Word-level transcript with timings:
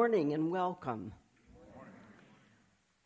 morning 0.00 0.32
and 0.32 0.50
welcome. 0.50 1.12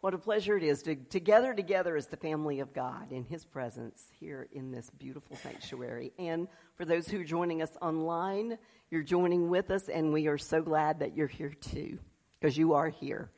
What 0.00 0.14
a 0.14 0.18
pleasure 0.18 0.56
it 0.56 0.62
is 0.62 0.80
to, 0.84 0.94
to 0.94 1.18
gather 1.18 1.52
together 1.52 1.96
as 1.96 2.06
the 2.06 2.16
family 2.16 2.60
of 2.60 2.72
God 2.72 3.10
in 3.10 3.24
His 3.24 3.44
presence 3.44 4.04
here 4.20 4.46
in 4.52 4.70
this 4.70 4.90
beautiful 4.90 5.34
sanctuary. 5.34 6.12
And 6.20 6.46
for 6.76 6.84
those 6.84 7.08
who 7.08 7.20
are 7.20 7.24
joining 7.24 7.62
us 7.62 7.72
online, 7.82 8.58
you're 8.92 9.02
joining 9.02 9.48
with 9.48 9.72
us, 9.72 9.88
and 9.88 10.12
we 10.12 10.28
are 10.28 10.38
so 10.38 10.62
glad 10.62 11.00
that 11.00 11.16
you're 11.16 11.26
here 11.26 11.52
too, 11.60 11.98
because 12.38 12.56
you 12.56 12.74
are 12.74 12.90
here 12.90 13.32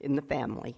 in 0.00 0.16
the 0.16 0.22
family. 0.22 0.74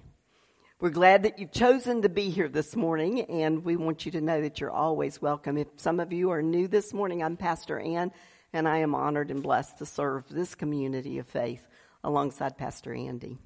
We're 0.81 0.91
glad 0.91 1.23
that 1.23 1.39
you've 1.39 1.53
chosen 1.53 2.03
to 2.03 2.09
be 2.09 2.31
here 2.31 2.48
this 2.48 2.75
morning, 2.75 3.21
and 3.27 3.65
we 3.65 3.77
want 3.77 4.07
you 4.07 4.11
to 4.11 4.21
know 4.21 4.41
that 4.41 4.61
you're 4.61 4.73
always 4.73 5.23
welcome. 5.23 5.57
If 5.57 5.69
some 5.77 6.01
of 6.01 6.13
you 6.13 6.31
are 6.31 6.43
new 6.43 6.67
this 6.67 6.93
morning, 6.93 7.23
I'm 7.23 7.37
Pastor 7.37 7.79
Ann, 7.79 8.11
and 8.53 8.67
I 8.67 8.79
am 8.79 8.97
honored 8.97 9.31
and 9.31 9.41
blessed 9.41 9.79
to 9.79 9.87
serve 9.87 10.29
this 10.29 10.57
community 10.57 11.19
of 11.19 11.29
faith 11.29 11.65
alongside 12.05 12.57
Pastor 12.57 12.95
Andy, 12.95 13.39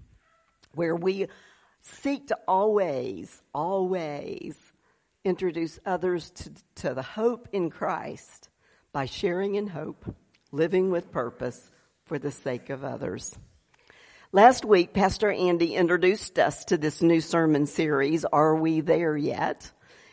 where 0.75 0.95
we 0.95 1.29
seek 1.81 2.29
to 2.29 2.39
always, 2.47 3.41
always 3.55 4.57
introduce 5.25 5.79
others 5.87 6.31
to, 6.31 6.51
to 6.75 6.95
the 6.95 7.03
hope 7.03 7.49
in 7.53 7.71
Christ 7.71 8.49
by 8.93 9.07
sharing 9.07 9.55
in 9.55 9.67
hope, 9.67 10.15
living 10.53 10.91
with 10.91 11.13
purpose 11.13 11.71
for 12.05 12.19
the 12.19 12.31
sake 12.31 12.71
of 12.71 12.85
others. 12.85 13.37
Last 14.33 14.65
week, 14.65 14.93
Pastor 14.93 15.31
Andy 15.31 15.75
introduced 15.75 16.39
us 16.39 16.67
to 16.67 16.77
this 16.77 17.01
new 17.01 17.21
sermon 17.21 17.67
series, 17.67 18.25
Are 18.27 18.55
We 18.55 18.81
There 18.81 19.17
Yet? 19.17 19.71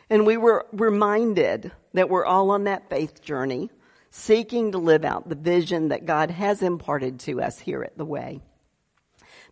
And 0.08 0.24
we 0.24 0.36
were 0.36 0.66
reminded 0.72 1.72
that 1.92 2.08
we're 2.08 2.24
all 2.24 2.50
on 2.50 2.64
that 2.64 2.88
faith 2.88 3.22
journey, 3.22 3.70
seeking 4.16 4.72
to 4.72 4.78
live 4.78 5.04
out 5.04 5.28
the 5.28 5.34
vision 5.34 5.88
that 5.88 6.06
God 6.06 6.30
has 6.30 6.62
imparted 6.62 7.20
to 7.20 7.42
us 7.42 7.58
here 7.58 7.82
at 7.82 7.98
the 7.98 8.04
Way. 8.04 8.40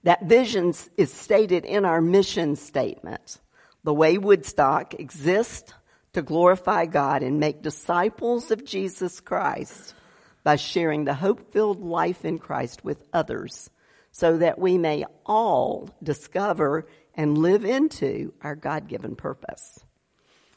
That 0.04 0.24
vision 0.24 0.72
is 0.96 1.12
stated 1.12 1.64
in 1.64 1.84
our 1.84 2.00
mission 2.00 2.56
statement. 2.56 3.40
The 3.84 3.94
way 3.94 4.16
Woodstock 4.16 4.94
exists 4.94 5.72
to 6.14 6.22
glorify 6.22 6.86
God 6.86 7.22
and 7.22 7.38
make 7.38 7.62
disciples 7.62 8.50
of 8.50 8.64
Jesus 8.64 9.20
Christ 9.20 9.94
by 10.42 10.56
sharing 10.56 11.04
the 11.04 11.14
hope-filled 11.14 11.82
life 11.82 12.24
in 12.24 12.38
Christ 12.38 12.84
with 12.84 13.02
others 13.12 13.70
so 14.12 14.38
that 14.38 14.58
we 14.58 14.78
may 14.78 15.04
all 15.26 15.90
discover 16.02 16.86
and 17.14 17.36
live 17.38 17.64
into 17.64 18.32
our 18.42 18.54
God-given 18.54 19.16
purpose. 19.16 19.84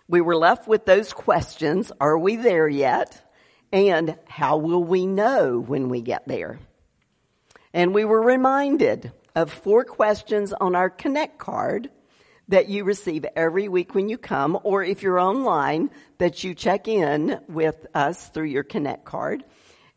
We 0.08 0.22
were 0.22 0.38
left 0.38 0.68
with 0.68 0.86
those 0.86 1.12
questions. 1.12 1.92
Are 2.00 2.18
we 2.18 2.38
there 2.38 2.68
yet? 2.68 3.22
And 3.72 4.18
how 4.28 4.58
will 4.58 4.84
we 4.84 5.06
know 5.06 5.60
when 5.60 5.90
we 5.90 6.02
get 6.02 6.28
there? 6.28 6.60
And 7.74 7.94
we 7.94 8.06
were 8.06 8.22
reminded 8.22 9.12
of 9.36 9.52
four 9.52 9.84
questions 9.84 10.54
on 10.54 10.76
our 10.76 10.90
Connect 10.90 11.38
card 11.38 11.90
that 12.48 12.70
you 12.70 12.86
receive 12.86 13.26
every 13.36 13.68
week 13.68 13.94
when 13.94 14.08
you 14.08 14.18
come, 14.18 14.58
or 14.64 14.84
if 14.84 15.04
you're 15.04 15.20
online, 15.20 15.90
that 16.18 16.44
you 16.44 16.56
check 16.56 16.88
in 16.88 17.40
with 17.50 17.86
us 17.94 18.30
through 18.30 18.46
your 18.46 18.64
Connect 18.64 19.04
card. 19.04 19.44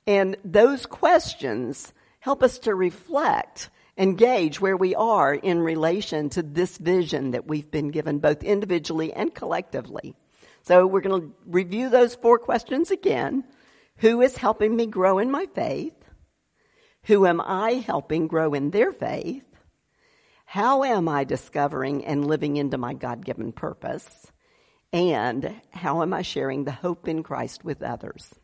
And 0.06 0.36
those 0.44 0.84
questions 0.86 1.92
help 2.18 2.42
us 2.42 2.58
to 2.60 2.74
reflect 2.74 3.70
and 3.96 4.18
gauge 4.18 4.60
where 4.60 4.76
we 4.76 4.94
are 4.94 5.32
in 5.32 5.60
relation 5.60 6.28
to 6.30 6.42
this 6.42 6.76
vision 6.78 7.32
that 7.32 7.46
we've 7.46 7.70
been 7.70 7.90
given 7.90 8.18
both 8.18 8.42
individually 8.42 9.12
and 9.12 9.34
collectively. 9.34 10.14
So 10.62 10.86
we're 10.86 11.00
going 11.00 11.20
to 11.20 11.34
review 11.46 11.88
those 11.88 12.14
four 12.14 12.38
questions 12.38 12.90
again. 12.90 13.44
Who 14.00 14.22
is 14.22 14.36
helping 14.36 14.74
me 14.74 14.86
grow 14.86 15.18
in 15.18 15.30
my 15.30 15.46
faith? 15.54 15.94
Who 17.04 17.26
am 17.26 17.40
I 17.40 17.72
helping 17.72 18.28
grow 18.28 18.54
in 18.54 18.70
their 18.70 18.92
faith? 18.92 19.44
How 20.46 20.84
am 20.84 21.06
I 21.06 21.24
discovering 21.24 22.06
and 22.06 22.26
living 22.26 22.56
into 22.56 22.78
my 22.78 22.94
God 22.94 23.24
given 23.24 23.52
purpose? 23.52 24.08
And 24.90 25.54
how 25.70 26.00
am 26.02 26.14
I 26.14 26.22
sharing 26.22 26.64
the 26.64 26.72
hope 26.72 27.08
in 27.08 27.22
Christ 27.22 27.62
with 27.62 27.82
others? 27.82 28.34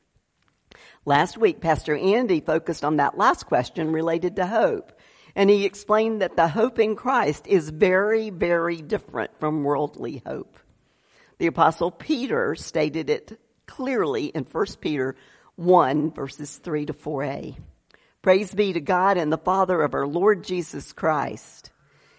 Last 1.07 1.39
week, 1.39 1.63
Pastor 1.63 1.97
Andy 1.97 2.41
focused 2.41 2.85
on 2.85 2.99
that 2.99 3.17
last 3.17 3.47
question 3.47 3.93
related 3.93 4.37
to 4.37 4.47
hope. 4.47 4.93
And 5.35 5.49
he 5.49 5.65
explained 5.65 6.21
that 6.21 6.37
the 6.37 6.49
hope 6.49 6.79
in 6.79 6.97
Christ 6.97 7.47
is 7.47 7.71
very, 7.71 8.29
very 8.29 8.77
different 8.83 9.31
from 9.41 9.65
worldly 9.65 10.23
hope. 10.27 10.59
The 11.39 11.47
apostle 11.47 11.91
Peter 11.91 12.55
stated 12.57 13.09
it 13.09 13.41
clearly 13.67 14.27
in 14.27 14.45
1 14.45 14.67
Peter 14.81 15.17
1 15.57 16.13
verses 16.13 16.57
3 16.59 16.87
to 16.87 16.93
4a. 16.93 17.57
Praise 18.23 18.55
be 18.55 18.73
to 18.73 18.81
God 18.81 19.17
and 19.17 19.33
the 19.33 19.39
Father 19.39 19.83
of 19.83 19.95
our 19.95 20.07
Lord 20.07 20.45
Jesus 20.45 20.93
Christ. 20.93 21.71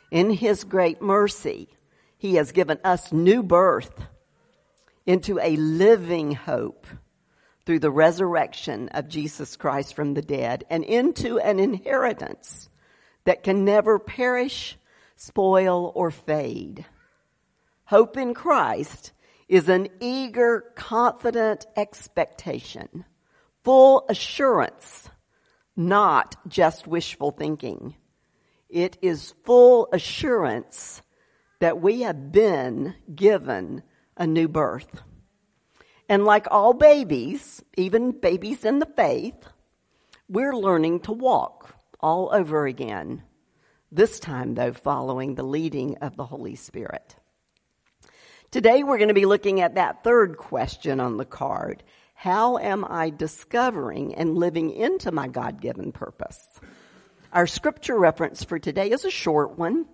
In 0.09 0.29
his 0.29 0.63
great 0.63 1.01
mercy, 1.01 1.69
he 2.17 2.35
has 2.35 2.51
given 2.51 2.79
us 2.83 3.11
new 3.11 3.43
birth 3.43 4.05
into 5.05 5.39
a 5.39 5.55
living 5.55 6.31
hope 6.33 6.87
through 7.65 7.79
the 7.79 7.91
resurrection 7.91 8.89
of 8.89 9.09
Jesus 9.09 9.55
Christ 9.55 9.93
from 9.93 10.13
the 10.13 10.21
dead 10.21 10.63
and 10.69 10.83
into 10.83 11.37
an 11.39 11.59
inheritance 11.59 12.69
that 13.25 13.43
can 13.43 13.65
never 13.65 13.99
perish, 13.99 14.77
spoil, 15.15 15.91
or 15.93 16.09
fade. 16.11 16.85
Hope 17.85 18.17
in 18.17 18.33
Christ 18.33 19.11
is 19.47 19.69
an 19.69 19.89
eager, 19.99 20.71
confident 20.75 21.65
expectation, 21.75 23.05
full 23.67 24.05
assurance 24.07 25.09
not 25.75 26.37
just 26.47 26.87
wishful 26.87 27.31
thinking. 27.31 27.95
It 28.69 28.97
is 29.01 29.33
full 29.43 29.89
assurance 29.91 31.01
that 31.59 31.81
we 31.81 32.03
have 32.03 32.31
been 32.31 32.95
given 33.13 33.83
a 34.15 34.25
new 34.25 34.47
birth. 34.47 35.01
And 36.07 36.23
like 36.23 36.47
all 36.49 36.71
babies, 36.71 37.61
even 37.75 38.11
babies 38.17 38.63
in 38.63 38.79
the 38.79 38.85
faith, 38.85 39.35
we're 40.29 40.55
learning 40.55 41.01
to 41.01 41.11
walk 41.11 41.75
all 41.99 42.29
over 42.31 42.67
again. 42.67 43.23
This 43.91 44.17
time, 44.21 44.55
though, 44.55 44.71
following 44.71 45.35
the 45.35 45.43
leading 45.43 45.97
of 45.97 46.15
the 46.15 46.25
Holy 46.25 46.55
Spirit. 46.55 47.17
Today, 48.49 48.83
we're 48.83 48.97
going 48.97 49.09
to 49.09 49.13
be 49.13 49.25
looking 49.25 49.59
at 49.59 49.75
that 49.75 50.05
third 50.05 50.37
question 50.37 51.01
on 51.01 51.17
the 51.17 51.25
card 51.25 51.83
how 52.19 52.57
am 52.57 52.83
I 52.83 53.11
discovering 53.11 54.15
and 54.15 54.39
living 54.39 54.71
into 54.71 55.11
my 55.11 55.27
God 55.27 55.61
given 55.61 55.91
purpose? 55.91 56.59
Our 57.31 57.45
scripture 57.45 57.95
reference 57.95 58.43
for 58.43 58.57
today 58.57 58.89
is 58.89 59.05
a 59.05 59.11
short 59.11 59.59
one. 59.59 59.85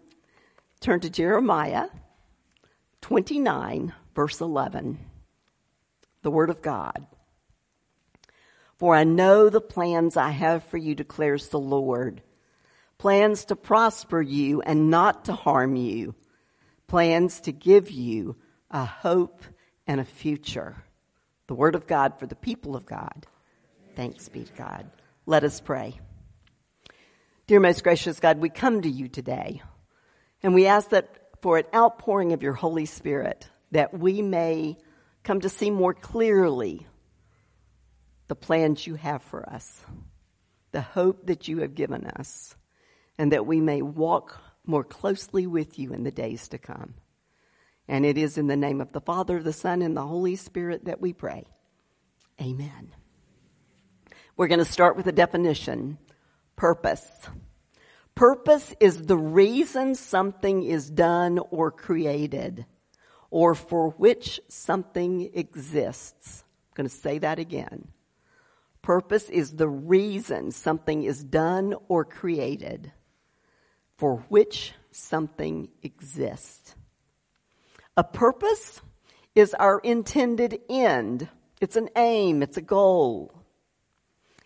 Turn 0.79 1.01
to 1.01 1.09
Jeremiah 1.09 1.87
29, 3.01 3.91
verse 4.15 4.39
11. 4.39 4.99
The 6.21 6.31
Word 6.31 6.49
of 6.49 6.61
God. 6.61 7.05
For 8.77 8.95
I 8.95 9.03
know 9.03 9.49
the 9.49 9.59
plans 9.59 10.15
I 10.15 10.29
have 10.29 10.63
for 10.63 10.77
you, 10.77 10.95
declares 10.95 11.49
the 11.49 11.59
Lord. 11.59 12.21
Plans 12.99 13.43
to 13.45 13.57
prosper 13.57 14.21
you 14.21 14.61
and 14.61 14.89
not 14.89 15.25
to 15.25 15.33
harm 15.33 15.75
you. 15.75 16.15
Plans 16.87 17.41
to 17.41 17.51
give 17.51 17.91
you 17.91 18.37
a 18.71 18.85
hope 18.85 19.43
and 19.85 19.99
a 19.99 20.05
future 20.05 20.85
the 21.53 21.57
word 21.57 21.75
of 21.75 21.85
God 21.85 22.17
for 22.17 22.25
the 22.25 22.33
people 22.33 22.75
of 22.75 22.83
God. 22.83 23.27
Thanks 23.95 24.27
be 24.27 24.43
to 24.43 24.53
God. 24.53 24.89
Let 25.27 25.43
us 25.43 25.61
pray. 25.61 25.99
Dear 27.45 27.59
most 27.59 27.83
gracious 27.83 28.19
God, 28.19 28.39
we 28.39 28.49
come 28.49 28.81
to 28.81 28.89
you 28.89 29.07
today 29.07 29.61
and 30.41 30.55
we 30.55 30.65
ask 30.65 30.89
that 30.89 31.15
for 31.43 31.59
an 31.59 31.65
outpouring 31.71 32.33
of 32.33 32.41
your 32.41 32.53
Holy 32.53 32.87
Spirit 32.87 33.47
that 33.69 33.95
we 33.95 34.23
may 34.23 34.77
come 35.23 35.41
to 35.41 35.49
see 35.49 35.69
more 35.69 35.93
clearly 35.93 36.87
the 38.29 38.35
plans 38.35 38.87
you 38.87 38.95
have 38.95 39.21
for 39.21 39.47
us, 39.47 39.79
the 40.71 40.81
hope 40.81 41.27
that 41.27 41.47
you 41.47 41.59
have 41.59 41.75
given 41.75 42.07
us, 42.07 42.55
and 43.19 43.31
that 43.31 43.45
we 43.45 43.61
may 43.61 43.83
walk 43.83 44.41
more 44.65 44.83
closely 44.83 45.45
with 45.45 45.77
you 45.77 45.93
in 45.93 46.01
the 46.01 46.09
days 46.09 46.47
to 46.47 46.57
come. 46.57 46.95
And 47.87 48.05
it 48.05 48.17
is 48.17 48.37
in 48.37 48.47
the 48.47 48.55
name 48.55 48.81
of 48.81 48.91
the 48.91 49.01
Father, 49.01 49.41
the 49.41 49.53
Son, 49.53 49.81
and 49.81 49.95
the 49.95 50.05
Holy 50.05 50.35
Spirit 50.35 50.85
that 50.85 51.01
we 51.01 51.13
pray. 51.13 51.45
Amen. 52.41 52.93
We're 54.35 54.47
going 54.47 54.59
to 54.59 54.65
start 54.65 54.95
with 54.95 55.07
a 55.07 55.11
definition. 55.11 55.97
Purpose. 56.55 57.07
Purpose 58.15 58.73
is 58.79 59.03
the 59.03 59.17
reason 59.17 59.95
something 59.95 60.63
is 60.63 60.89
done 60.89 61.39
or 61.51 61.71
created 61.71 62.65
or 63.29 63.55
for 63.55 63.89
which 63.91 64.39
something 64.47 65.31
exists. 65.33 66.43
I'm 66.69 66.75
going 66.75 66.89
to 66.89 66.95
say 66.95 67.17
that 67.17 67.39
again. 67.39 67.87
Purpose 68.83 69.29
is 69.29 69.53
the 69.53 69.67
reason 69.67 70.51
something 70.51 71.03
is 71.03 71.23
done 71.23 71.73
or 71.87 72.05
created 72.05 72.91
for 73.97 74.17
which 74.29 74.73
something 74.91 75.69
exists. 75.81 76.75
A 77.95 78.03
purpose 78.03 78.81
is 79.35 79.53
our 79.53 79.79
intended 79.79 80.61
end. 80.67 81.29
It's 81.61 81.75
an 81.75 81.89
aim. 81.95 82.41
It's 82.41 82.57
a 82.57 82.61
goal. 82.61 83.31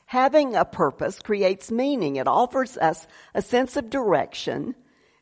Having 0.06 0.56
a 0.56 0.66
purpose 0.66 1.20
creates 1.20 1.72
meaning. 1.72 2.18
It 2.18 2.28
offers 2.28 2.78
us 2.78 3.08
a 3.34 3.42
sense 3.42 3.78
of 3.78 3.90
direction 3.90 4.76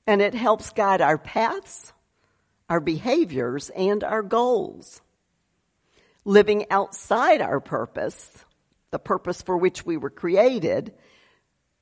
and 0.08 0.22
it 0.22 0.34
helps 0.34 0.72
guide 0.72 1.02
our 1.02 1.18
paths, 1.18 1.94
our 2.70 2.80
behaviors, 2.80 3.70
and 3.70 4.04
our 4.04 4.22
goals. 4.22 5.02
Living 6.24 6.66
outside 6.72 7.42
our 7.42 7.60
purpose, 7.60 8.46
the 8.92 9.00
purpose 9.00 9.42
for 9.42 9.58
which 9.58 9.86
we 9.86 9.98
were 9.98 10.10
created, 10.10 10.94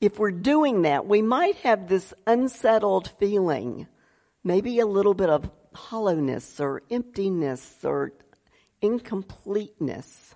if 0.01 0.19
we're 0.19 0.31
doing 0.31 0.81
that, 0.81 1.05
we 1.05 1.21
might 1.21 1.55
have 1.57 1.87
this 1.87 2.13
unsettled 2.27 3.09
feeling, 3.19 3.87
maybe 4.43 4.79
a 4.79 4.85
little 4.85 5.13
bit 5.13 5.29
of 5.29 5.49
hollowness 5.75 6.59
or 6.59 6.83
emptiness 6.89 7.77
or 7.83 8.13
incompleteness 8.81 10.35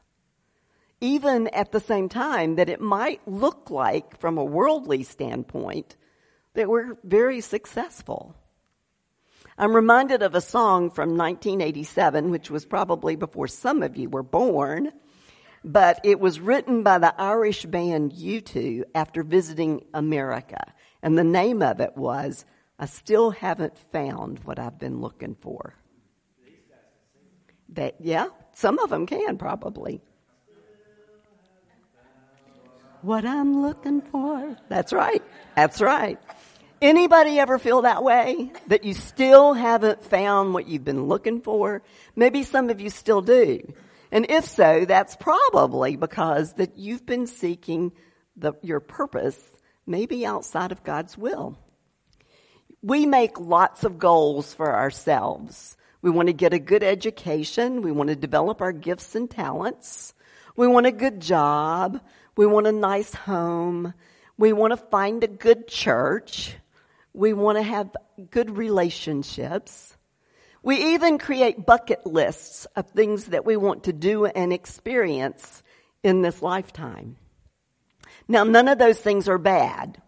even 1.02 1.48
at 1.50 1.72
the 1.72 1.80
same 1.80 2.10
time 2.10 2.56
that 2.56 2.70
it 2.70 2.82
might 2.82 3.22
look 3.28 3.70
like, 3.70 4.20
from 4.20 4.38
a 4.38 4.44
worldly 4.44 5.04
standpoint, 5.04 5.96
that 6.56 6.70
we're 6.70 6.98
very 7.04 7.42
successful. 7.42 8.36
I'm 9.58 9.76
reminded 9.76 10.24
of 10.24 10.36
a 10.36 10.42
song 10.42 10.90
from 10.90 11.18
1987, 11.18 12.32
which 12.32 12.50
was 12.50 12.66
probably 12.66 13.16
before 13.16 13.48
some 13.48 13.84
of 13.84 13.96
you 13.96 14.10
were 14.10 14.24
born, 14.24 14.92
but 15.64 16.00
it 16.04 16.20
was 16.20 16.40
written 16.40 16.84
by 16.84 16.98
the 16.98 17.20
Irish 17.20 17.66
band 17.66 18.14
U2 18.14 18.84
after 18.96 19.24
visiting 19.24 19.84
America. 19.94 20.74
And 21.04 21.18
the 21.18 21.24
name 21.24 21.62
of 21.62 21.80
it 21.80 21.96
was, 21.96 22.46
I 22.80 22.86
Still 22.86 23.32
Haven't 23.32 23.78
Found 23.92 24.40
What 24.40 24.60
I've 24.60 24.78
Been 24.78 25.02
Looking 25.02 25.36
For. 25.36 25.74
That, 27.70 27.96
yeah, 28.00 28.28
some 28.54 28.80
of 28.80 28.90
them 28.90 29.06
can 29.06 29.38
probably 29.38 30.02
what 33.02 33.26
I'm 33.26 33.62
looking 33.62 34.02
for. 34.02 34.58
That's 34.70 34.94
right. 34.94 35.24
That's 35.56 35.82
right. 35.82 36.20
Anybody 36.82 37.40
ever 37.40 37.58
feel 37.58 37.84
that 37.84 38.04
way? 38.04 38.52
That 38.68 38.84
you 38.84 38.94
still 38.94 39.54
haven't 39.54 40.04
found 40.04 40.54
what 40.54 40.68
you've 40.68 40.84
been 40.84 41.06
looking 41.06 41.42
for? 41.42 41.82
Maybe 42.16 42.44
some 42.44 42.70
of 42.70 42.82
you 42.82 42.90
still 42.90 43.22
do. 43.22 43.74
And 44.12 44.30
if 44.30 44.46
so, 44.46 44.86
that's 44.86 45.16
probably 45.16 45.96
because 45.96 46.54
that 46.54 46.78
you've 46.78 47.06
been 47.06 47.28
seeking 47.28 47.94
the, 48.36 48.54
your 48.62 48.80
purpose 48.80 49.38
maybe 49.86 50.26
outside 50.26 50.72
of 50.72 50.84
God's 50.84 51.18
will. 51.18 51.58
We 52.82 53.06
make 53.06 53.40
lots 53.40 53.84
of 53.84 54.00
goals 54.00 54.54
for 54.54 54.76
ourselves. 54.76 55.78
We 56.02 56.12
want 56.12 56.28
to 56.28 56.34
get 56.34 56.54
a 56.54 56.60
good 56.60 56.84
education. 56.84 57.82
We 57.82 57.92
want 57.92 58.10
to 58.10 58.16
develop 58.16 58.62
our 58.62 58.72
gifts 58.72 59.16
and 59.16 59.30
talents. 59.30 60.14
We 60.56 60.68
want 60.68 60.86
a 60.86 60.92
good 60.92 61.20
job. 61.20 62.02
We 62.36 62.46
want 62.46 62.68
a 62.68 62.72
nice 62.72 63.14
home. 63.14 63.94
We 64.38 64.54
want 64.54 64.72
to 64.72 64.78
find 64.78 65.24
a 65.24 65.28
good 65.28 65.68
church. 65.68 66.56
We 67.14 67.34
want 67.34 67.58
to 67.58 67.64
have 67.64 67.96
good 68.30 68.56
relationships. 68.58 69.98
We 70.62 70.94
even 70.94 71.18
create 71.18 71.66
bucket 71.66 72.06
lists 72.06 72.66
of 72.76 72.90
things 72.90 73.26
that 73.26 73.46
we 73.46 73.58
want 73.58 73.86
to 73.86 73.94
do 73.94 74.26
and 74.26 74.54
experience 74.54 75.64
in 76.04 76.22
this 76.22 76.42
lifetime. 76.42 77.18
Now, 78.28 78.44
none 78.44 78.68
of 78.68 78.78
those 78.78 79.00
things 79.00 79.28
are 79.28 79.38
bad. 79.38 80.02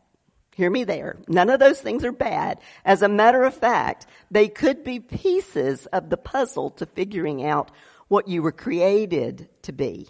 Hear 0.60 0.70
me 0.70 0.84
there. 0.84 1.16
None 1.30 1.50
of 1.50 1.62
those 1.62 1.80
things 1.80 2.04
are 2.04 2.12
bad. 2.12 2.60
As 2.84 3.02
a 3.02 3.08
matter 3.08 3.46
of 3.46 3.54
fact, 3.54 4.06
they 4.30 4.50
could 4.50 4.84
be 4.84 5.00
pieces 5.00 5.86
of 5.86 6.10
the 6.10 6.18
puzzle 6.18 6.72
to 6.72 6.86
figuring 6.86 7.46
out 7.46 7.72
what 8.10 8.28
you 8.28 8.42
were 8.42 8.52
created 8.52 9.48
to 9.62 9.72
be. 9.72 10.10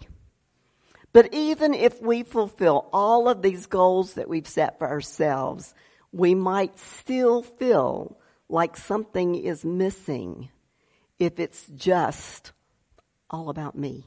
But 1.14 1.36
even 1.36 1.76
if 1.76 2.02
we 2.02 2.24
fulfill 2.24 2.90
all 2.92 3.30
of 3.30 3.44
these 3.44 3.68
goals 3.68 4.16
that 4.16 4.28
we've 4.28 4.48
set 4.48 4.80
for 4.80 4.88
ourselves, 4.88 5.76
we 6.12 6.34
might 6.34 6.80
still 6.80 7.44
feel 7.44 8.18
like 8.50 8.76
something 8.76 9.36
is 9.36 9.64
missing 9.64 10.50
if 11.20 11.40
it's 11.40 11.68
just 11.76 12.54
all 13.30 13.52
about 13.52 13.78
me. 13.78 14.04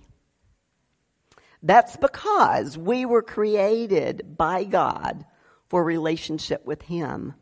That's 1.63 1.97
because 1.97 2.77
we 2.77 3.05
were 3.05 3.23
created 3.23 4.37
by 4.37 4.65
God 4.65 5.25
for 5.73 5.83
relationship 5.83 6.67
with 6.67 6.83
Him. 6.83 7.33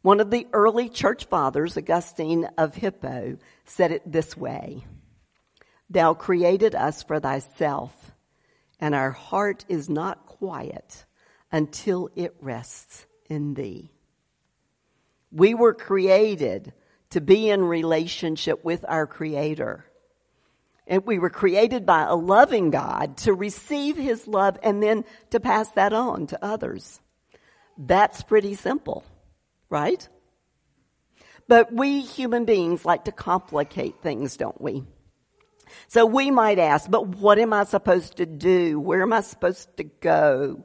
One 0.00 0.20
of 0.20 0.30
the 0.30 0.46
early 0.54 0.88
church 0.88 1.26
fathers, 1.26 1.76
Augustine 1.76 2.48
of 2.56 2.74
Hippo, 2.74 3.36
said 3.66 3.92
it 3.92 4.10
this 4.10 4.34
way 4.34 4.86
Thou 5.90 6.14
created 6.14 6.74
us 6.74 7.02
for 7.02 7.20
thyself 7.20 8.12
and 8.80 8.94
our 8.94 9.10
heart 9.10 9.66
is 9.68 9.90
not 9.90 10.24
quiet 10.24 11.04
until 11.52 12.08
it 12.16 12.34
rests 12.40 13.04
in 13.28 13.52
thee. 13.52 13.90
We 15.30 15.52
were 15.52 15.74
created 15.74 16.72
to 17.10 17.20
be 17.20 17.50
in 17.50 17.62
relationship 17.62 18.64
with 18.64 18.86
our 18.88 19.06
creator. 19.06 19.84
And 20.86 21.04
we 21.04 21.18
were 21.18 21.28
created 21.28 21.84
by 21.84 22.04
a 22.04 22.14
loving 22.14 22.70
God 22.70 23.18
to 23.18 23.34
receive 23.34 23.98
his 23.98 24.26
love 24.26 24.56
and 24.62 24.82
then 24.82 25.04
to 25.28 25.40
pass 25.40 25.70
that 25.72 25.92
on 25.92 26.26
to 26.28 26.42
others. 26.42 27.02
That's 27.82 28.22
pretty 28.22 28.56
simple, 28.56 29.04
right? 29.70 30.06
But 31.48 31.72
we 31.72 32.02
human 32.02 32.44
beings 32.44 32.84
like 32.84 33.06
to 33.06 33.12
complicate 33.12 34.02
things, 34.02 34.36
don't 34.36 34.60
we? 34.60 34.84
So 35.88 36.04
we 36.04 36.30
might 36.30 36.58
ask, 36.58 36.90
but 36.90 37.08
what 37.08 37.38
am 37.38 37.54
I 37.54 37.64
supposed 37.64 38.18
to 38.18 38.26
do? 38.26 38.78
Where 38.78 39.00
am 39.00 39.14
I 39.14 39.22
supposed 39.22 39.74
to 39.78 39.84
go? 39.84 40.62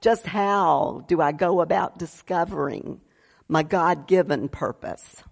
Just 0.00 0.26
how 0.26 1.04
do 1.06 1.20
I 1.20 1.32
go 1.32 1.60
about 1.60 1.98
discovering 1.98 3.02
my 3.48 3.62
God 3.62 4.06
given 4.06 4.48
purpose? 4.48 5.22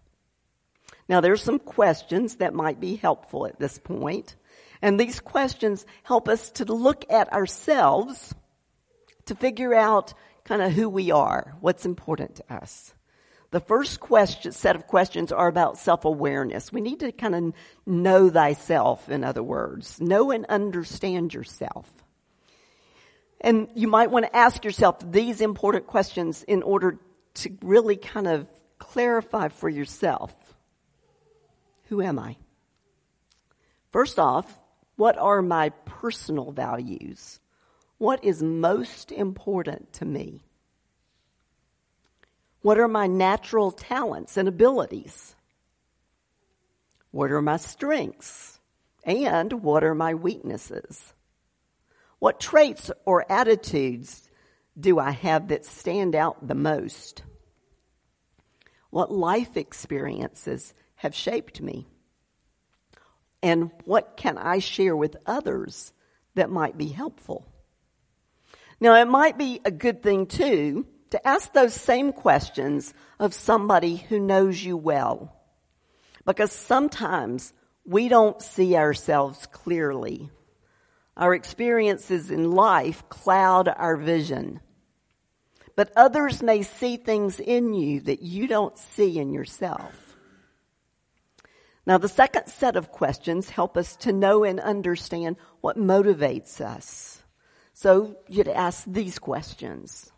Now 1.08 1.22
there's 1.22 1.42
some 1.42 1.58
questions 1.58 2.36
that 2.36 2.52
might 2.52 2.80
be 2.80 2.96
helpful 2.96 3.46
at 3.46 3.58
this 3.58 3.78
point. 3.78 4.36
And 4.82 5.00
these 5.00 5.20
questions 5.20 5.86
help 6.02 6.28
us 6.28 6.50
to 6.52 6.66
look 6.66 7.06
at 7.08 7.32
ourselves 7.32 8.34
to 9.26 9.34
figure 9.34 9.74
out 9.74 10.12
kind 10.44 10.62
of 10.62 10.72
who 10.72 10.88
we 10.88 11.10
are, 11.10 11.56
what's 11.60 11.86
important 11.86 12.36
to 12.36 12.54
us. 12.54 12.94
The 13.50 13.60
first 13.60 14.00
question, 14.00 14.52
set 14.52 14.74
of 14.74 14.86
questions 14.86 15.30
are 15.30 15.46
about 15.46 15.78
self-awareness. 15.78 16.72
We 16.72 16.80
need 16.80 17.00
to 17.00 17.12
kind 17.12 17.34
of 17.34 17.54
know 17.86 18.28
thyself, 18.28 19.08
in 19.08 19.22
other 19.22 19.42
words. 19.42 20.00
Know 20.00 20.32
and 20.32 20.44
understand 20.46 21.32
yourself. 21.32 21.88
And 23.40 23.68
you 23.74 23.88
might 23.88 24.10
want 24.10 24.24
to 24.24 24.36
ask 24.36 24.64
yourself 24.64 24.96
these 25.08 25.40
important 25.40 25.86
questions 25.86 26.42
in 26.42 26.62
order 26.62 26.98
to 27.34 27.56
really 27.62 27.96
kind 27.96 28.26
of 28.26 28.48
clarify 28.78 29.48
for 29.48 29.68
yourself. 29.68 30.34
Who 31.84 32.02
am 32.02 32.18
I? 32.18 32.36
First 33.92 34.18
off, 34.18 34.52
what 34.96 35.16
are 35.16 35.42
my 35.42 35.68
personal 35.84 36.50
values? 36.50 37.38
What 37.98 38.24
is 38.24 38.42
most 38.42 39.12
important 39.12 39.92
to 39.94 40.04
me? 40.04 40.44
What 42.62 42.78
are 42.78 42.88
my 42.88 43.06
natural 43.06 43.70
talents 43.70 44.36
and 44.36 44.48
abilities? 44.48 45.36
What 47.10 47.30
are 47.30 47.42
my 47.42 47.58
strengths? 47.58 48.58
And 49.04 49.52
what 49.62 49.84
are 49.84 49.94
my 49.94 50.14
weaknesses? 50.14 51.12
What 52.18 52.40
traits 52.40 52.90
or 53.04 53.30
attitudes 53.30 54.30
do 54.78 54.98
I 54.98 55.10
have 55.10 55.48
that 55.48 55.66
stand 55.66 56.14
out 56.14 56.48
the 56.48 56.54
most? 56.54 57.22
What 58.90 59.12
life 59.12 59.56
experiences 59.56 60.72
have 60.96 61.14
shaped 61.14 61.60
me? 61.60 61.86
And 63.42 63.70
what 63.84 64.16
can 64.16 64.38
I 64.38 64.58
share 64.58 64.96
with 64.96 65.16
others 65.26 65.92
that 66.34 66.50
might 66.50 66.78
be 66.78 66.88
helpful? 66.88 67.46
Now, 68.84 69.00
it 69.00 69.08
might 69.08 69.38
be 69.38 69.62
a 69.64 69.70
good 69.70 70.02
thing 70.02 70.26
too 70.26 70.86
to 71.08 71.26
ask 71.26 71.54
those 71.54 71.72
same 71.72 72.12
questions 72.12 72.92
of 73.18 73.32
somebody 73.32 73.96
who 73.96 74.20
knows 74.20 74.62
you 74.62 74.76
well. 74.76 75.34
Because 76.26 76.52
sometimes 76.52 77.54
we 77.86 78.08
don't 78.08 78.42
see 78.42 78.76
ourselves 78.76 79.46
clearly. 79.46 80.28
Our 81.16 81.34
experiences 81.34 82.30
in 82.30 82.50
life 82.50 83.08
cloud 83.08 83.68
our 83.74 83.96
vision. 83.96 84.60
But 85.76 85.90
others 85.96 86.42
may 86.42 86.60
see 86.60 86.98
things 86.98 87.40
in 87.40 87.72
you 87.72 88.00
that 88.00 88.20
you 88.20 88.46
don't 88.46 88.76
see 88.76 89.18
in 89.18 89.32
yourself. 89.32 90.18
Now 91.86 91.96
the 91.96 92.06
second 92.06 92.48
set 92.48 92.76
of 92.76 92.92
questions 92.92 93.48
help 93.48 93.78
us 93.78 93.96
to 94.04 94.12
know 94.12 94.44
and 94.44 94.60
understand 94.60 95.36
what 95.62 95.78
motivates 95.78 96.60
us. 96.60 97.23
So 97.84 98.16
you'd 98.28 98.48
ask 98.48 98.84
these 98.86 99.18
questions. 99.18 100.10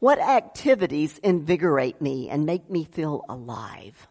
What 0.00 0.18
activities 0.18 1.16
invigorate 1.16 2.02
me 2.02 2.28
and 2.28 2.44
make 2.44 2.68
me 2.68 2.84
feel 2.84 3.24
alive? 3.26 4.06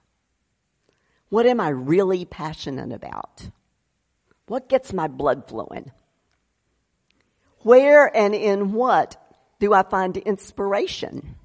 What 1.30 1.46
am 1.46 1.60
I 1.60 1.70
really 1.70 2.26
passionate 2.26 2.92
about? 2.92 3.48
What 4.48 4.70
gets 4.70 4.92
my 4.92 5.08
blood 5.08 5.48
flowing? 5.48 5.92
Where 7.60 8.10
and 8.18 8.34
in 8.34 8.74
what 8.74 9.18
do 9.60 9.76
I 9.76 9.84
find 9.84 10.18
inspiration? 10.18 11.36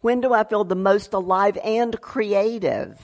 When 0.00 0.20
do 0.20 0.32
I 0.32 0.42
feel 0.42 0.64
the 0.64 0.74
most 0.74 1.12
alive 1.12 1.56
and 1.62 2.00
creative? 2.00 2.98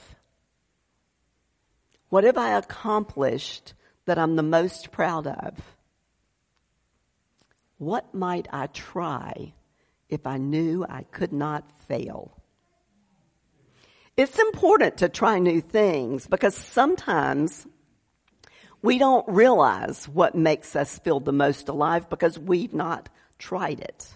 What 2.09 2.25
have 2.25 2.37
I 2.37 2.57
accomplished 2.57 3.75
that 4.07 4.19
I'm 4.19 4.35
the 4.35 4.43
most 4.43 4.91
proud 4.91 5.25
of? 5.25 5.70
What 7.81 8.13
might 8.13 8.47
I 8.53 8.67
try 8.67 9.55
if 10.07 10.27
I 10.27 10.37
knew 10.37 10.85
I 10.87 11.01
could 11.01 11.33
not 11.33 11.67
fail? 11.87 12.37
It's 14.15 14.37
important 14.37 14.97
to 14.97 15.09
try 15.09 15.39
new 15.39 15.61
things 15.61 16.27
because 16.27 16.55
sometimes 16.55 17.65
we 18.83 18.99
don't 18.99 19.27
realize 19.27 20.07
what 20.07 20.35
makes 20.35 20.75
us 20.75 20.99
feel 20.99 21.21
the 21.21 21.31
most 21.31 21.69
alive 21.69 22.07
because 22.07 22.37
we've 22.37 22.75
not 22.75 23.09
tried 23.39 23.79
it. 23.79 24.13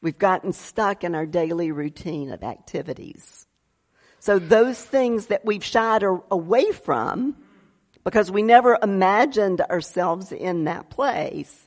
We've 0.00 0.16
gotten 0.16 0.54
stuck 0.54 1.04
in 1.04 1.14
our 1.14 1.26
daily 1.26 1.72
routine 1.72 2.32
of 2.32 2.42
activities. 2.42 3.46
So 4.18 4.38
those 4.38 4.82
things 4.82 5.26
that 5.26 5.44
we've 5.44 5.62
shied 5.62 6.04
away 6.30 6.72
from 6.72 7.36
because 8.02 8.30
we 8.30 8.40
never 8.40 8.78
imagined 8.82 9.60
ourselves 9.60 10.32
in 10.32 10.64
that 10.64 10.88
place 10.88 11.65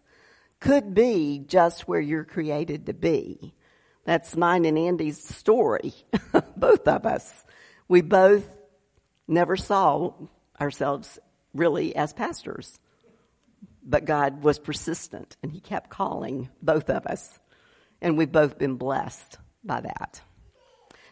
could 0.59 0.93
be 0.93 1.39
just 1.45 1.87
where 1.87 1.99
you're 1.99 2.25
created 2.25 2.87
to 2.87 2.93
be. 2.93 3.53
That's 4.05 4.35
mine 4.35 4.65
and 4.65 4.77
Andy's 4.77 5.23
story. 5.23 5.93
both 6.57 6.87
of 6.87 7.05
us. 7.05 7.45
We 7.87 8.01
both 8.01 8.47
never 9.27 9.55
saw 9.55 10.13
ourselves 10.59 11.19
really 11.53 11.95
as 11.95 12.13
pastors. 12.13 12.77
But 13.83 14.05
God 14.05 14.43
was 14.43 14.59
persistent 14.59 15.37
and 15.41 15.51
He 15.51 15.61
kept 15.61 15.89
calling 15.89 16.49
both 16.61 16.89
of 16.89 17.05
us. 17.05 17.39
And 18.01 18.17
we've 18.17 18.31
both 18.31 18.57
been 18.57 18.75
blessed 18.75 19.37
by 19.63 19.81
that. 19.81 20.21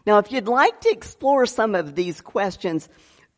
Now, 0.05 0.19
if 0.19 0.31
you'd 0.31 0.47
like 0.47 0.81
to 0.81 0.89
explore 0.89 1.45
some 1.45 1.75
of 1.75 1.93
these 1.95 2.21
questions 2.21 2.87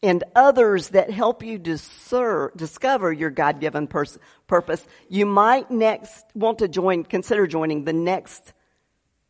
and 0.01 0.23
others 0.35 0.89
that 0.89 1.11
help 1.11 1.43
you 1.43 1.57
discover 1.57 3.11
your 3.11 3.29
God-given 3.29 3.87
pers- 3.87 4.17
purpose, 4.47 4.85
you 5.09 5.25
might 5.25 5.69
next 5.69 6.25
want 6.33 6.59
to 6.59 6.67
join, 6.67 7.03
consider 7.03 7.47
joining 7.47 7.83
the 7.83 7.93
next, 7.93 8.53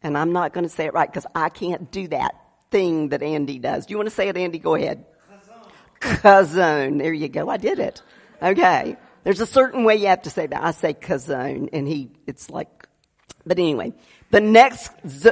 and 0.04 0.18
I'm 0.18 0.32
not 0.32 0.54
going 0.54 0.66
to 0.66 0.70
say 0.70 0.86
it 0.86 0.94
right 0.94 1.10
because 1.12 1.26
I 1.34 1.50
can't 1.50 1.92
do 1.92 2.08
that 2.10 2.36
thing 2.70 3.10
that 3.10 3.24
Andy 3.24 3.58
does. 3.58 3.88
Do 3.88 3.94
you 3.94 3.98
want 3.98 4.10
to 4.10 4.16
say 4.16 4.30
it, 4.30 4.38
Andy? 4.38 4.60
Go 4.60 4.76
ahead. 4.76 5.06
Kazone. 6.00 7.00
There 7.00 7.14
you 7.14 7.30
go. 7.30 7.50
I 7.50 7.58
did 7.58 7.80
it. 7.80 8.02
Okay. 8.42 8.96
There's 9.24 9.42
a 9.42 9.46
certain 9.46 9.84
way 9.84 9.98
you 9.98 10.08
have 10.08 10.22
to 10.22 10.30
say 10.30 10.48
that. 10.48 10.64
I 10.64 10.72
say 10.72 10.94
kazone 10.94 11.70
and 11.74 11.88
he, 11.88 12.12
it's 12.26 12.50
like, 12.50 12.88
but 13.46 13.60
anyway, 13.60 13.94
the 14.32 14.40
next 14.40 14.92
z- 15.08 15.32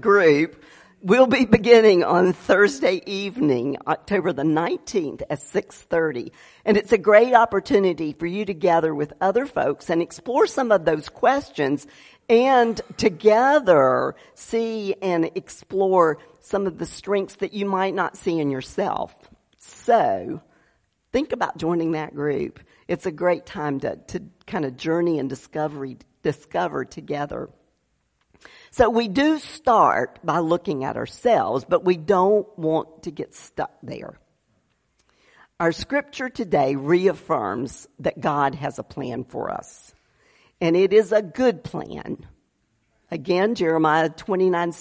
group 0.00 0.62
will 1.02 1.26
be 1.26 1.44
beginning 1.44 2.04
on 2.04 2.32
Thursday 2.32 3.02
evening, 3.06 3.76
October 3.86 4.32
the 4.32 4.42
19th 4.42 5.22
at 5.28 5.40
6.30. 5.40 6.32
And 6.64 6.76
it's 6.76 6.92
a 6.92 6.98
great 6.98 7.34
opportunity 7.34 8.12
for 8.12 8.26
you 8.26 8.44
to 8.44 8.54
gather 8.54 8.94
with 8.94 9.12
other 9.20 9.46
folks 9.46 9.90
and 9.90 10.00
explore 10.00 10.46
some 10.46 10.72
of 10.72 10.84
those 10.84 11.08
questions 11.08 11.86
and 12.28 12.80
together 12.96 14.14
see 14.34 14.94
and 15.00 15.30
explore 15.34 16.18
some 16.40 16.66
of 16.66 16.78
the 16.78 16.86
strengths 16.86 17.36
that 17.36 17.52
you 17.52 17.66
might 17.66 17.94
not 17.94 18.16
see 18.16 18.38
in 18.40 18.50
yourself. 18.50 19.14
So, 19.58 20.40
think 21.12 21.32
about 21.32 21.58
joining 21.58 21.92
that 21.92 22.14
group. 22.14 22.60
It's 22.88 23.06
a 23.06 23.12
great 23.12 23.46
time 23.46 23.80
to, 23.80 23.96
to 23.96 24.22
kind 24.46 24.64
of 24.64 24.76
journey 24.76 25.18
and 25.18 25.28
discovery, 25.28 25.98
discover 26.22 26.84
together. 26.84 27.50
So 28.70 28.90
we 28.90 29.08
do 29.08 29.38
start 29.38 30.18
by 30.24 30.38
looking 30.38 30.84
at 30.84 30.96
ourselves, 30.96 31.64
but 31.68 31.84
we 31.84 31.96
don't 31.96 32.46
want 32.58 33.04
to 33.04 33.10
get 33.10 33.34
stuck 33.34 33.72
there. 33.82 34.18
Our 35.58 35.72
scripture 35.72 36.28
today 36.28 36.76
reaffirms 36.76 37.88
that 38.00 38.20
God 38.20 38.54
has 38.56 38.78
a 38.78 38.82
plan 38.82 39.24
for 39.24 39.50
us. 39.50 39.94
And 40.60 40.76
it 40.76 40.92
is 40.92 41.12
a 41.12 41.22
good 41.22 41.64
plan. 41.64 42.26
Again, 43.10 43.54
Jeremiah 43.54 44.10
29, 44.10 44.72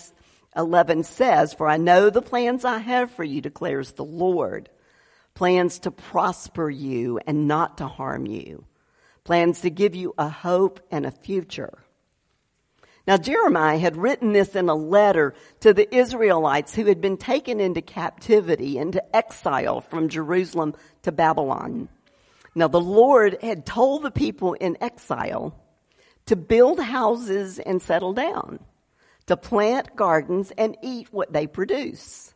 11 0.55 1.03
says, 1.03 1.53
For 1.53 1.67
I 1.67 1.77
know 1.77 2.09
the 2.09 2.21
plans 2.21 2.65
I 2.65 2.79
have 2.79 3.12
for 3.12 3.24
you, 3.24 3.39
declares 3.39 3.93
the 3.93 4.03
Lord. 4.03 4.69
Plans 5.33 5.79
to 5.79 5.91
prosper 5.91 6.69
you 6.69 7.19
and 7.25 7.47
not 7.47 7.77
to 7.77 7.88
harm 7.88 8.25
you. 8.25 8.65
Plans 9.24 9.62
to 9.62 9.69
give 9.69 9.95
you 9.95 10.13
a 10.17 10.29
hope 10.29 10.81
and 10.91 11.05
a 11.05 11.12
future. 11.12 11.84
Now 13.07 13.17
Jeremiah 13.17 13.77
had 13.77 13.97
written 13.97 14.33
this 14.33 14.55
in 14.55 14.67
a 14.67 14.75
letter 14.75 15.35
to 15.59 15.74
the 15.74 15.93
Israelites 15.95 16.74
who 16.74 16.85
had 16.85 17.01
been 17.01 17.17
taken 17.17 17.59
into 17.59 17.81
captivity, 17.81 18.79
into 18.79 19.15
exile 19.15 19.81
from 19.81 20.09
Jerusalem 20.09 20.74
to 21.03 21.12
Babylon. 21.12 21.89
Now 22.55 22.67
the 22.67 22.81
Lord 22.81 23.38
had 23.41 23.65
told 23.65 24.01
the 24.01 24.12
people 24.12 24.53
in 24.53 24.77
exile 24.81 25.55
to 26.25 26.35
build 26.35 26.79
houses 26.79 27.59
and 27.59 27.79
settle 27.79 28.13
down, 28.13 28.59
to 29.27 29.38
plant 29.38 29.95
gardens 29.95 30.51
and 30.57 30.75
eat 30.81 31.07
what 31.12 31.31
they 31.31 31.45
produce. 31.45 32.33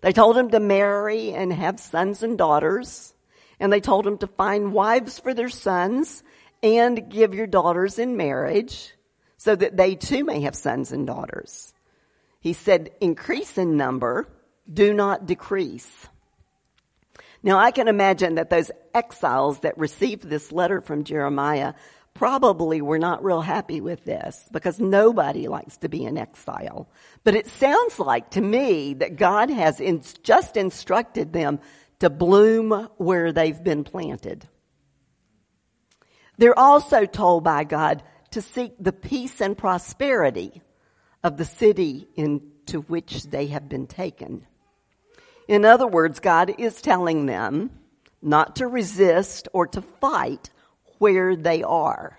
They 0.00 0.12
told 0.12 0.36
them 0.36 0.50
to 0.50 0.60
marry 0.60 1.32
and 1.32 1.52
have 1.52 1.80
sons 1.80 2.22
and 2.22 2.38
daughters, 2.38 3.14
and 3.58 3.72
they 3.72 3.80
told 3.80 4.04
them 4.04 4.18
to 4.18 4.28
find 4.28 4.72
wives 4.72 5.18
for 5.18 5.34
their 5.34 5.48
sons 5.48 6.22
and 6.62 7.10
give 7.10 7.34
your 7.34 7.48
daughters 7.48 7.98
in 7.98 8.16
marriage 8.16 8.94
so 9.44 9.54
that 9.54 9.76
they 9.76 9.94
too 9.94 10.24
may 10.24 10.40
have 10.40 10.56
sons 10.56 10.90
and 10.90 11.06
daughters. 11.06 11.74
He 12.40 12.54
said, 12.54 12.90
increase 13.02 13.58
in 13.58 13.76
number, 13.76 14.26
do 14.72 14.94
not 14.94 15.26
decrease. 15.26 16.08
Now 17.42 17.58
I 17.58 17.70
can 17.70 17.86
imagine 17.86 18.36
that 18.36 18.48
those 18.48 18.70
exiles 18.94 19.58
that 19.60 19.76
received 19.76 20.22
this 20.24 20.50
letter 20.50 20.80
from 20.80 21.04
Jeremiah 21.04 21.74
probably 22.14 22.80
were 22.80 22.98
not 22.98 23.22
real 23.22 23.42
happy 23.42 23.82
with 23.82 24.02
this 24.06 24.48
because 24.50 24.80
nobody 24.80 25.46
likes 25.46 25.76
to 25.78 25.90
be 25.90 26.04
in 26.04 26.16
exile. 26.16 26.88
But 27.22 27.34
it 27.34 27.46
sounds 27.48 27.98
like 27.98 28.30
to 28.30 28.40
me 28.40 28.94
that 28.94 29.16
God 29.16 29.50
has 29.50 29.78
in, 29.78 30.02
just 30.22 30.56
instructed 30.56 31.34
them 31.34 31.60
to 31.98 32.08
bloom 32.08 32.88
where 32.96 33.30
they've 33.30 33.62
been 33.62 33.84
planted. 33.84 34.48
They're 36.38 36.58
also 36.58 37.04
told 37.04 37.44
by 37.44 37.64
God 37.64 38.02
to 38.34 38.42
seek 38.42 38.74
the 38.80 38.92
peace 38.92 39.40
and 39.40 39.56
prosperity 39.56 40.60
of 41.22 41.36
the 41.36 41.44
city 41.44 42.08
into 42.16 42.80
which 42.82 43.22
they 43.22 43.46
have 43.46 43.68
been 43.68 43.86
taken. 43.86 44.44
In 45.46 45.64
other 45.64 45.86
words, 45.86 46.18
God 46.18 46.52
is 46.58 46.82
telling 46.82 47.26
them 47.26 47.70
not 48.20 48.56
to 48.56 48.66
resist 48.66 49.46
or 49.52 49.68
to 49.68 49.82
fight 49.82 50.50
where 50.98 51.36
they 51.36 51.62
are. 51.62 52.18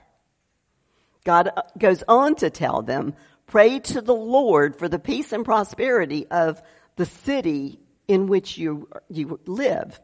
God 1.26 1.50
uh, 1.54 1.64
goes 1.78 2.02
on 2.08 2.36
to 2.36 2.50
tell 2.50 2.82
them, 2.82 3.14
pray 3.46 3.80
to 3.80 4.00
the 4.00 4.16
Lord 4.16 4.78
for 4.78 4.88
the 4.88 5.00
peace 5.00 5.34
and 5.34 5.44
prosperity 5.44 6.28
of 6.28 6.62
the 6.96 7.06
city 7.06 7.80
in 8.08 8.28
which 8.28 8.58
you, 8.58 8.88
you 9.10 9.38
live. 9.46 10.00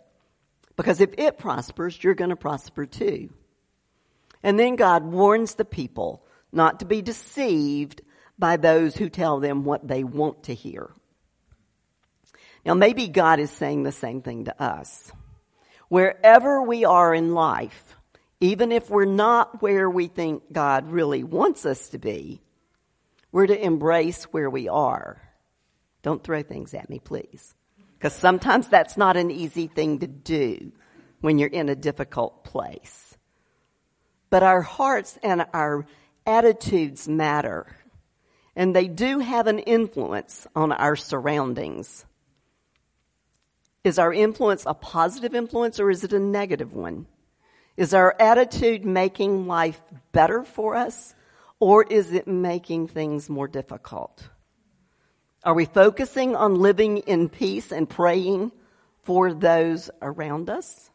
Because 0.75 0.99
if 0.99 1.13
it 1.17 1.37
prospers, 1.37 2.03
you're 2.03 2.15
going 2.15 2.31
to 2.31 2.35
prosper 2.35 2.85
too. 2.85 3.29
And 4.43 4.59
then 4.59 4.75
God 4.75 5.03
warns 5.03 5.55
the 5.55 5.65
people 5.65 6.23
not 6.51 6.79
to 6.79 6.85
be 6.85 7.01
deceived 7.01 8.01
by 8.37 8.57
those 8.57 8.95
who 8.95 9.09
tell 9.09 9.39
them 9.39 9.63
what 9.63 9.87
they 9.87 10.03
want 10.03 10.43
to 10.43 10.53
hear. 10.53 10.89
Now 12.65 12.73
maybe 12.73 13.07
God 13.07 13.39
is 13.39 13.51
saying 13.51 13.83
the 13.83 13.91
same 13.91 14.21
thing 14.21 14.45
to 14.45 14.61
us. 14.61 15.11
Wherever 15.89 16.61
we 16.61 16.85
are 16.85 17.13
in 17.13 17.33
life, 17.33 17.95
even 18.39 18.71
if 18.71 18.89
we're 18.89 19.05
not 19.05 19.61
where 19.61 19.89
we 19.89 20.07
think 20.07 20.51
God 20.51 20.91
really 20.91 21.23
wants 21.23 21.65
us 21.65 21.89
to 21.89 21.99
be, 21.99 22.41
we're 23.31 23.47
to 23.47 23.65
embrace 23.65 24.23
where 24.25 24.49
we 24.49 24.67
are. 24.67 25.21
Don't 26.01 26.23
throw 26.23 26.41
things 26.41 26.73
at 26.73 26.89
me, 26.89 26.99
please. 26.99 27.53
Because 27.97 28.13
sometimes 28.13 28.67
that's 28.67 28.97
not 28.97 29.15
an 29.15 29.29
easy 29.29 29.67
thing 29.67 29.99
to 29.99 30.07
do 30.07 30.71
when 31.19 31.37
you're 31.37 31.49
in 31.49 31.69
a 31.69 31.75
difficult 31.75 32.43
place. 32.43 33.10
But 34.31 34.41
our 34.41 34.61
hearts 34.63 35.19
and 35.21 35.45
our 35.53 35.85
attitudes 36.25 37.07
matter. 37.07 37.67
And 38.55 38.75
they 38.75 38.87
do 38.87 39.19
have 39.19 39.45
an 39.45 39.59
influence 39.59 40.47
on 40.55 40.71
our 40.71 40.95
surroundings. 40.95 42.05
Is 43.83 43.99
our 43.99 44.13
influence 44.13 44.63
a 44.65 44.73
positive 44.73 45.35
influence 45.35 45.79
or 45.79 45.89
is 45.89 46.03
it 46.03 46.13
a 46.13 46.19
negative 46.19 46.73
one? 46.73 47.07
Is 47.75 47.93
our 47.93 48.15
attitude 48.19 48.85
making 48.85 49.47
life 49.47 49.81
better 50.11 50.43
for 50.43 50.75
us 50.75 51.15
or 51.59 51.83
is 51.83 52.13
it 52.13 52.27
making 52.27 52.87
things 52.87 53.29
more 53.29 53.47
difficult? 53.47 54.29
Are 55.43 55.55
we 55.55 55.65
focusing 55.65 56.35
on 56.35 56.55
living 56.55 56.99
in 56.99 57.27
peace 57.27 57.71
and 57.71 57.89
praying 57.89 58.51
for 59.01 59.33
those 59.33 59.89
around 60.01 60.49
us? 60.49 60.90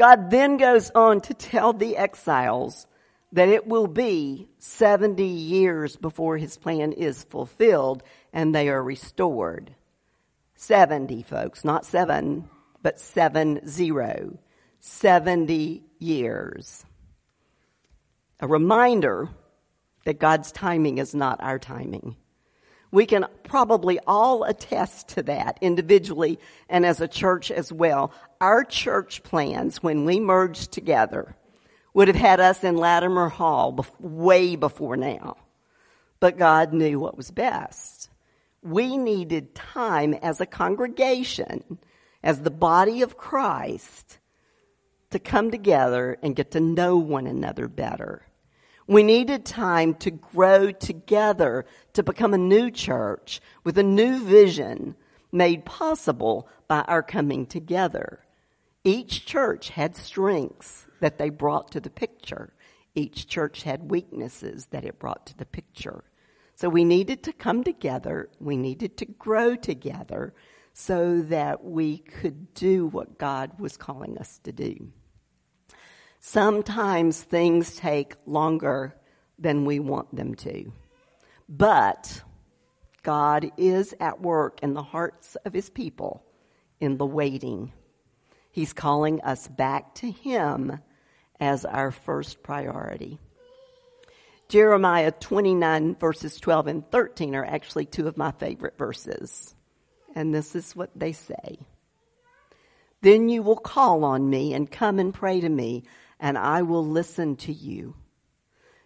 God 0.00 0.30
then 0.30 0.56
goes 0.56 0.90
on 0.94 1.20
to 1.20 1.34
tell 1.34 1.74
the 1.74 1.98
exiles 1.98 2.86
that 3.32 3.50
it 3.50 3.66
will 3.66 3.86
be 3.86 4.48
70 4.58 5.22
years 5.22 5.94
before 5.94 6.38
his 6.38 6.56
plan 6.56 6.92
is 6.92 7.24
fulfilled 7.24 8.02
and 8.32 8.54
they 8.54 8.70
are 8.70 8.82
restored. 8.82 9.74
70 10.54 11.22
folks, 11.24 11.66
not 11.66 11.84
seven, 11.84 12.48
but 12.82 12.98
seven 12.98 13.68
zero. 13.68 14.38
70 14.80 15.82
years. 15.98 16.82
A 18.40 18.48
reminder 18.48 19.28
that 20.06 20.18
God's 20.18 20.50
timing 20.50 20.96
is 20.96 21.14
not 21.14 21.42
our 21.42 21.58
timing. 21.58 22.16
We 22.92 23.06
can 23.06 23.26
probably 23.44 24.00
all 24.06 24.42
attest 24.44 25.08
to 25.10 25.22
that 25.24 25.58
individually 25.60 26.38
and 26.68 26.84
as 26.84 27.00
a 27.00 27.08
church 27.08 27.50
as 27.50 27.72
well. 27.72 28.12
Our 28.40 28.64
church 28.64 29.22
plans, 29.22 29.82
when 29.82 30.04
we 30.04 30.18
merged 30.18 30.72
together, 30.72 31.36
would 31.94 32.08
have 32.08 32.16
had 32.16 32.40
us 32.40 32.64
in 32.64 32.76
Latimer 32.76 33.28
Hall 33.28 33.86
way 34.00 34.56
before 34.56 34.96
now. 34.96 35.36
But 36.18 36.38
God 36.38 36.72
knew 36.72 36.98
what 36.98 37.16
was 37.16 37.30
best. 37.30 38.10
We 38.62 38.96
needed 38.96 39.54
time 39.54 40.14
as 40.14 40.40
a 40.40 40.46
congregation, 40.46 41.78
as 42.22 42.40
the 42.40 42.50
body 42.50 43.02
of 43.02 43.16
Christ, 43.16 44.18
to 45.10 45.18
come 45.18 45.50
together 45.50 46.18
and 46.22 46.36
get 46.36 46.50
to 46.52 46.60
know 46.60 46.96
one 46.96 47.26
another 47.26 47.68
better. 47.68 48.22
We 48.90 49.04
needed 49.04 49.44
time 49.44 49.94
to 50.00 50.10
grow 50.10 50.72
together 50.72 51.64
to 51.92 52.02
become 52.02 52.34
a 52.34 52.38
new 52.38 52.72
church 52.72 53.40
with 53.62 53.78
a 53.78 53.84
new 53.84 54.18
vision 54.18 54.96
made 55.30 55.64
possible 55.64 56.48
by 56.66 56.80
our 56.80 57.00
coming 57.00 57.46
together. 57.46 58.24
Each 58.82 59.24
church 59.24 59.68
had 59.68 59.94
strengths 59.94 60.88
that 60.98 61.18
they 61.18 61.30
brought 61.30 61.70
to 61.70 61.78
the 61.78 61.88
picture. 61.88 62.52
Each 62.96 63.28
church 63.28 63.62
had 63.62 63.92
weaknesses 63.92 64.66
that 64.72 64.84
it 64.84 64.98
brought 64.98 65.24
to 65.26 65.38
the 65.38 65.46
picture. 65.46 66.02
So 66.56 66.68
we 66.68 66.84
needed 66.84 67.22
to 67.22 67.32
come 67.32 67.62
together. 67.62 68.28
We 68.40 68.56
needed 68.56 68.96
to 68.96 69.04
grow 69.04 69.54
together 69.54 70.34
so 70.72 71.22
that 71.22 71.62
we 71.62 71.98
could 71.98 72.54
do 72.54 72.88
what 72.88 73.18
God 73.18 73.52
was 73.60 73.76
calling 73.76 74.18
us 74.18 74.40
to 74.42 74.50
do. 74.50 74.90
Sometimes 76.20 77.22
things 77.22 77.76
take 77.76 78.14
longer 78.26 78.94
than 79.38 79.64
we 79.64 79.80
want 79.80 80.14
them 80.14 80.34
to. 80.36 80.70
But 81.48 82.22
God 83.02 83.50
is 83.56 83.94
at 83.98 84.20
work 84.20 84.60
in 84.62 84.74
the 84.74 84.82
hearts 84.82 85.36
of 85.46 85.54
his 85.54 85.70
people 85.70 86.22
in 86.78 86.98
the 86.98 87.06
waiting. 87.06 87.72
He's 88.52 88.74
calling 88.74 89.22
us 89.22 89.48
back 89.48 89.94
to 89.96 90.10
him 90.10 90.80
as 91.40 91.64
our 91.64 91.90
first 91.90 92.42
priority. 92.42 93.18
Jeremiah 94.48 95.12
29 95.12 95.96
verses 95.96 96.38
12 96.38 96.66
and 96.66 96.90
13 96.90 97.34
are 97.34 97.44
actually 97.44 97.86
two 97.86 98.08
of 98.08 98.18
my 98.18 98.32
favorite 98.32 98.76
verses. 98.76 99.54
And 100.14 100.34
this 100.34 100.54
is 100.54 100.76
what 100.76 100.90
they 100.94 101.12
say. 101.12 101.60
Then 103.00 103.30
you 103.30 103.42
will 103.42 103.56
call 103.56 104.04
on 104.04 104.28
me 104.28 104.52
and 104.52 104.70
come 104.70 104.98
and 104.98 105.14
pray 105.14 105.40
to 105.40 105.48
me 105.48 105.84
and 106.20 106.38
I 106.38 106.62
will 106.62 106.86
listen 106.86 107.36
to 107.36 107.52
you. 107.52 107.96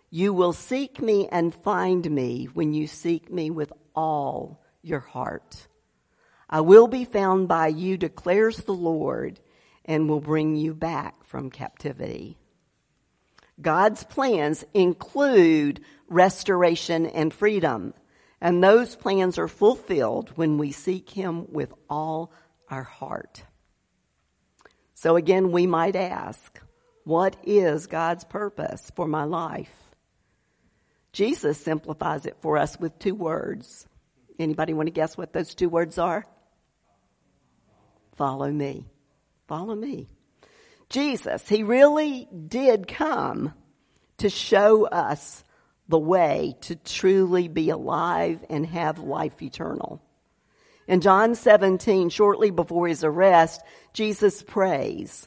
You 0.08 0.32
will 0.32 0.52
seek 0.52 1.02
me 1.02 1.28
and 1.28 1.54
find 1.54 2.08
me 2.08 2.48
when 2.54 2.72
you 2.72 2.86
seek 2.86 3.30
me 3.30 3.50
with 3.50 3.72
all 3.94 4.62
your 4.80 5.00
heart. 5.00 5.66
I 6.48 6.60
will 6.60 6.86
be 6.86 7.04
found 7.04 7.48
by 7.48 7.68
you, 7.68 7.96
declares 7.96 8.58
the 8.58 8.72
Lord, 8.72 9.40
and 9.84 10.08
will 10.08 10.20
bring 10.20 10.54
you 10.54 10.72
back 10.72 11.24
from 11.24 11.50
captivity. 11.50 12.38
God's 13.60 14.04
plans 14.04 14.64
include 14.72 15.80
restoration 16.08 17.06
and 17.06 17.34
freedom, 17.34 17.94
and 18.40 18.62
those 18.62 18.94
plans 18.94 19.38
are 19.38 19.48
fulfilled 19.48 20.30
when 20.36 20.58
we 20.58 20.70
seek 20.70 21.10
Him 21.10 21.50
with 21.52 21.72
all 21.90 22.32
our 22.68 22.82
heart. 22.82 23.42
So 24.94 25.16
again, 25.16 25.50
we 25.50 25.66
might 25.66 25.96
ask, 25.96 26.60
what 27.04 27.36
is 27.44 27.86
God's 27.86 28.24
purpose 28.24 28.90
for 28.96 29.06
my 29.06 29.24
life? 29.24 29.72
Jesus 31.12 31.60
simplifies 31.60 32.26
it 32.26 32.36
for 32.40 32.58
us 32.58 32.78
with 32.78 32.98
two 32.98 33.14
words. 33.14 33.86
Anybody 34.38 34.74
want 34.74 34.88
to 34.88 34.92
guess 34.92 35.16
what 35.16 35.32
those 35.32 35.54
two 35.54 35.68
words 35.68 35.96
are? 35.98 36.26
Follow 38.16 38.50
me. 38.50 38.86
Follow 39.46 39.74
me. 39.74 40.08
Jesus, 40.88 41.48
he 41.48 41.62
really 41.62 42.28
did 42.48 42.88
come 42.88 43.52
to 44.18 44.28
show 44.28 44.86
us 44.86 45.44
the 45.88 45.98
way 45.98 46.56
to 46.62 46.76
truly 46.76 47.48
be 47.48 47.70
alive 47.70 48.44
and 48.48 48.66
have 48.66 48.98
life 48.98 49.42
eternal. 49.42 50.02
In 50.86 51.00
John 51.00 51.34
17, 51.34 52.10
shortly 52.10 52.50
before 52.50 52.88
his 52.88 53.04
arrest, 53.04 53.62
Jesus 53.92 54.42
prays, 54.42 55.26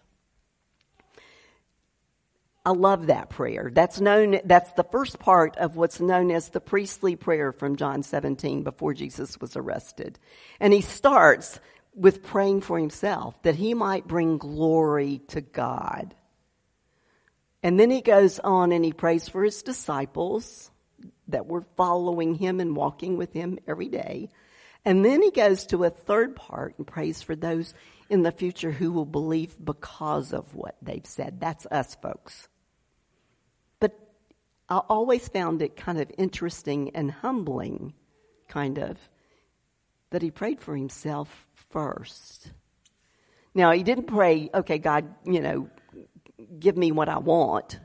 I 2.63 2.71
love 2.71 3.07
that 3.07 3.29
prayer. 3.29 3.71
That's 3.73 3.99
known, 3.99 4.39
that's 4.45 4.71
the 4.73 4.83
first 4.83 5.17
part 5.17 5.57
of 5.57 5.75
what's 5.75 5.99
known 5.99 6.29
as 6.29 6.49
the 6.49 6.61
priestly 6.61 7.15
prayer 7.15 7.51
from 7.51 7.75
John 7.75 8.03
17 8.03 8.63
before 8.63 8.93
Jesus 8.93 9.39
was 9.41 9.55
arrested. 9.55 10.19
And 10.59 10.71
he 10.71 10.81
starts 10.81 11.59
with 11.95 12.23
praying 12.23 12.61
for 12.61 12.77
himself 12.77 13.41
that 13.41 13.55
he 13.55 13.73
might 13.73 14.07
bring 14.07 14.37
glory 14.37 15.21
to 15.29 15.41
God. 15.41 16.13
And 17.63 17.79
then 17.79 17.89
he 17.89 18.01
goes 18.01 18.39
on 18.39 18.71
and 18.71 18.85
he 18.85 18.93
prays 18.93 19.27
for 19.27 19.43
his 19.43 19.63
disciples 19.63 20.69
that 21.27 21.47
were 21.47 21.65
following 21.77 22.35
him 22.35 22.59
and 22.59 22.75
walking 22.75 23.17
with 23.17 23.33
him 23.33 23.57
every 23.67 23.89
day. 23.89 24.29
And 24.85 25.03
then 25.03 25.21
he 25.21 25.31
goes 25.31 25.65
to 25.67 25.83
a 25.83 25.89
third 25.89 26.35
part 26.35 26.75
and 26.77 26.85
prays 26.85 27.21
for 27.21 27.35
those 27.35 27.73
in 28.11 28.23
the 28.23 28.31
future 28.31 28.71
who 28.71 28.91
will 28.91 29.05
believe 29.05 29.55
because 29.63 30.33
of 30.33 30.53
what 30.53 30.75
they've 30.81 31.05
said. 31.05 31.39
That's 31.39 31.65
us 31.67 31.95
folks. 31.95 32.49
But 33.79 33.97
I 34.67 34.79
always 34.79 35.29
found 35.29 35.61
it 35.61 35.77
kind 35.77 35.97
of 35.97 36.11
interesting 36.17 36.91
and 36.93 37.09
humbling, 37.09 37.93
kind 38.49 38.77
of, 38.79 38.97
that 40.09 40.21
he 40.21 40.29
prayed 40.29 40.59
for 40.59 40.75
himself 40.75 41.47
first. 41.69 42.51
Now, 43.55 43.71
he 43.71 43.81
didn't 43.81 44.07
pray, 44.07 44.49
okay, 44.53 44.77
God, 44.77 45.15
you 45.25 45.39
know, 45.39 45.69
give 46.59 46.75
me 46.75 46.91
what 46.91 47.07
I 47.07 47.17
want. 47.17 47.79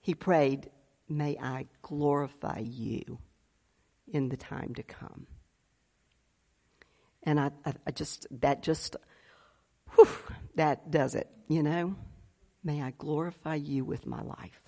He 0.00 0.14
prayed, 0.14 0.68
may 1.08 1.38
I 1.40 1.64
glorify 1.80 2.58
you 2.58 3.18
in 4.06 4.28
the 4.28 4.36
time 4.36 4.74
to 4.74 4.82
come. 4.82 5.26
And 7.28 7.38
I, 7.38 7.50
I, 7.66 7.74
I 7.86 7.90
just, 7.90 8.26
that 8.40 8.62
just, 8.62 8.96
whew, 9.94 10.08
that 10.54 10.90
does 10.90 11.14
it, 11.14 11.28
you 11.46 11.62
know? 11.62 11.94
May 12.64 12.80
I 12.80 12.94
glorify 12.96 13.56
you 13.56 13.84
with 13.84 14.06
my 14.06 14.22
life. 14.22 14.62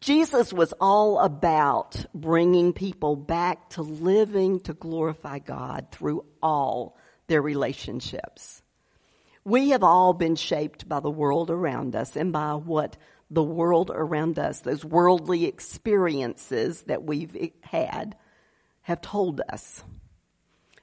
Jesus 0.00 0.52
was 0.52 0.72
all 0.80 1.18
about 1.18 2.06
bringing 2.14 2.72
people 2.72 3.16
back 3.16 3.70
to 3.70 3.82
living 3.82 4.60
to 4.60 4.72
glorify 4.72 5.40
God 5.40 5.88
through 5.90 6.24
all 6.40 6.96
their 7.26 7.42
relationships. 7.42 8.62
We 9.42 9.70
have 9.70 9.82
all 9.82 10.12
been 10.12 10.36
shaped 10.36 10.88
by 10.88 11.00
the 11.00 11.10
world 11.10 11.50
around 11.50 11.96
us 11.96 12.14
and 12.14 12.32
by 12.32 12.54
what 12.54 12.96
the 13.28 13.42
world 13.42 13.90
around 13.92 14.38
us, 14.38 14.60
those 14.60 14.84
worldly 14.84 15.46
experiences 15.46 16.82
that 16.82 17.02
we've 17.02 17.50
had, 17.62 18.16
have 18.82 19.00
told 19.00 19.40
us. 19.52 19.82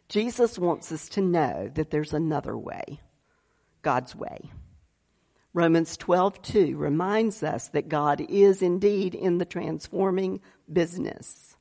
Jesus 0.10 0.58
wants 0.58 0.92
us 0.92 1.10
to 1.10 1.22
know 1.22 1.70
that 1.74 1.90
there's 1.90 2.14
another 2.14 2.58
way, 2.58 3.02
God's 3.82 4.16
way. 4.16 4.50
Romans 5.54 5.98
12:2 5.98 6.78
reminds 6.78 7.44
us 7.44 7.68
that 7.70 7.90
God 7.90 8.22
is 8.22 8.62
indeed 8.62 9.16
in 9.16 9.38
the 9.38 9.46
transforming 9.46 10.40
business. 10.72 11.58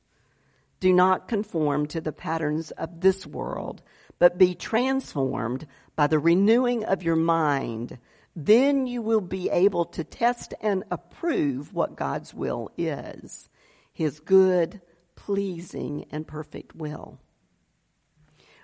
Do 0.79 0.93
not 0.93 1.27
conform 1.27 1.87
to 1.87 1.99
the 1.99 2.11
patterns 2.11 2.71
of 2.71 3.01
this 3.01 3.25
world, 3.25 3.81
but 4.19 4.37
be 4.37 4.53
transformed 4.53 5.65
by 5.95 6.07
the 6.07 6.19
renewing 6.19 6.85
of 6.85 7.03
your 7.03 7.15
mind. 7.15 7.97
then 8.39 8.85
you 8.85 9.01
will 9.01 9.19
be 9.21 9.49
able 9.49 9.83
to 9.83 10.03
test 10.03 10.53
and 10.61 10.83
approve 10.91 11.73
what 11.73 11.95
God's 11.95 12.35
will 12.35 12.69
is 12.77 13.49
His 13.91 14.19
good, 14.19 14.79
pleasing, 15.15 16.05
and 16.11 16.27
perfect 16.27 16.75
will. 16.75 17.19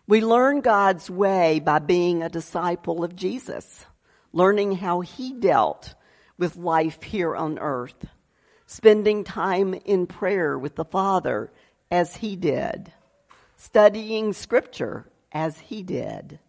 We 0.08 0.22
learn 0.22 0.62
God's 0.62 1.10
way 1.10 1.60
by 1.60 1.80
being 1.80 2.22
a 2.24 2.30
disciple 2.30 3.04
of 3.04 3.16
Jesus, 3.16 3.86
learning 4.32 4.78
how 4.78 5.02
He 5.02 5.34
dealt 5.34 5.96
with 6.38 6.58
life 6.58 7.02
here 7.04 7.36
on 7.36 7.60
earth, 7.60 8.06
spending 8.66 9.24
time 9.24 9.74
in 9.74 10.08
prayer 10.08 10.58
with 10.58 10.76
the 10.76 10.86
Father 10.86 11.52
as 11.90 12.18
He 12.18 12.36
did, 12.36 12.92
studying 13.56 14.34
Scripture 14.34 15.10
as 15.32 15.58
He 15.60 15.84
did 15.84 16.40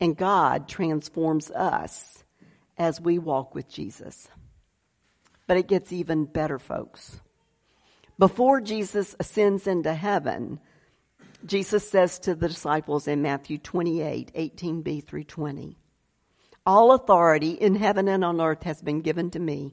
and 0.00 0.16
God 0.16 0.68
transforms 0.68 1.50
us 1.50 2.24
as 2.76 3.00
we 3.00 3.18
walk 3.18 3.54
with 3.54 3.68
Jesus. 3.68 4.28
But 5.46 5.56
it 5.56 5.68
gets 5.68 5.92
even 5.92 6.24
better, 6.24 6.58
folks. 6.58 7.20
Before 8.18 8.60
Jesus 8.60 9.14
ascends 9.18 9.66
into 9.66 9.94
heaven, 9.94 10.60
Jesus 11.46 11.88
says 11.88 12.18
to 12.20 12.34
the 12.34 12.48
disciples 12.48 13.06
in 13.06 13.22
Matthew 13.22 13.58
28, 13.58 14.32
18b 14.34 15.04
through 15.04 15.24
20, 15.24 15.78
All 16.64 16.92
authority 16.92 17.52
in 17.52 17.76
heaven 17.76 18.08
and 18.08 18.24
on 18.24 18.40
earth 18.40 18.64
has 18.64 18.82
been 18.82 19.00
given 19.00 19.30
to 19.30 19.38
me. 19.38 19.72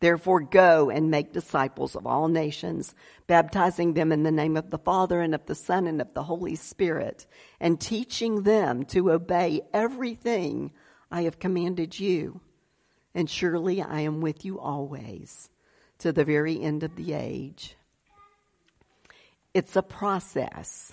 Therefore, 0.00 0.40
go 0.40 0.88
and 0.88 1.10
make 1.10 1.34
disciples 1.34 1.94
of 1.94 2.06
all 2.06 2.28
nations, 2.28 2.94
baptizing 3.26 3.92
them 3.92 4.10
in 4.10 4.22
the 4.22 4.32
name 4.32 4.56
of 4.56 4.70
the 4.70 4.78
Father 4.78 5.20
and 5.20 5.34
of 5.34 5.44
the 5.44 5.54
Son 5.54 5.86
and 5.86 6.00
of 6.00 6.14
the 6.14 6.22
Holy 6.22 6.56
Spirit, 6.56 7.26
and 7.60 7.78
teaching 7.78 8.44
them 8.44 8.84
to 8.86 9.12
obey 9.12 9.60
everything 9.74 10.72
I 11.10 11.22
have 11.22 11.38
commanded 11.38 12.00
you. 12.00 12.40
And 13.14 13.28
surely 13.28 13.82
I 13.82 14.00
am 14.00 14.22
with 14.22 14.46
you 14.46 14.58
always 14.58 15.50
to 15.98 16.12
the 16.12 16.24
very 16.24 16.58
end 16.62 16.82
of 16.82 16.96
the 16.96 17.12
age. 17.12 17.76
It's 19.52 19.74
a 19.74 19.82
process, 19.82 20.92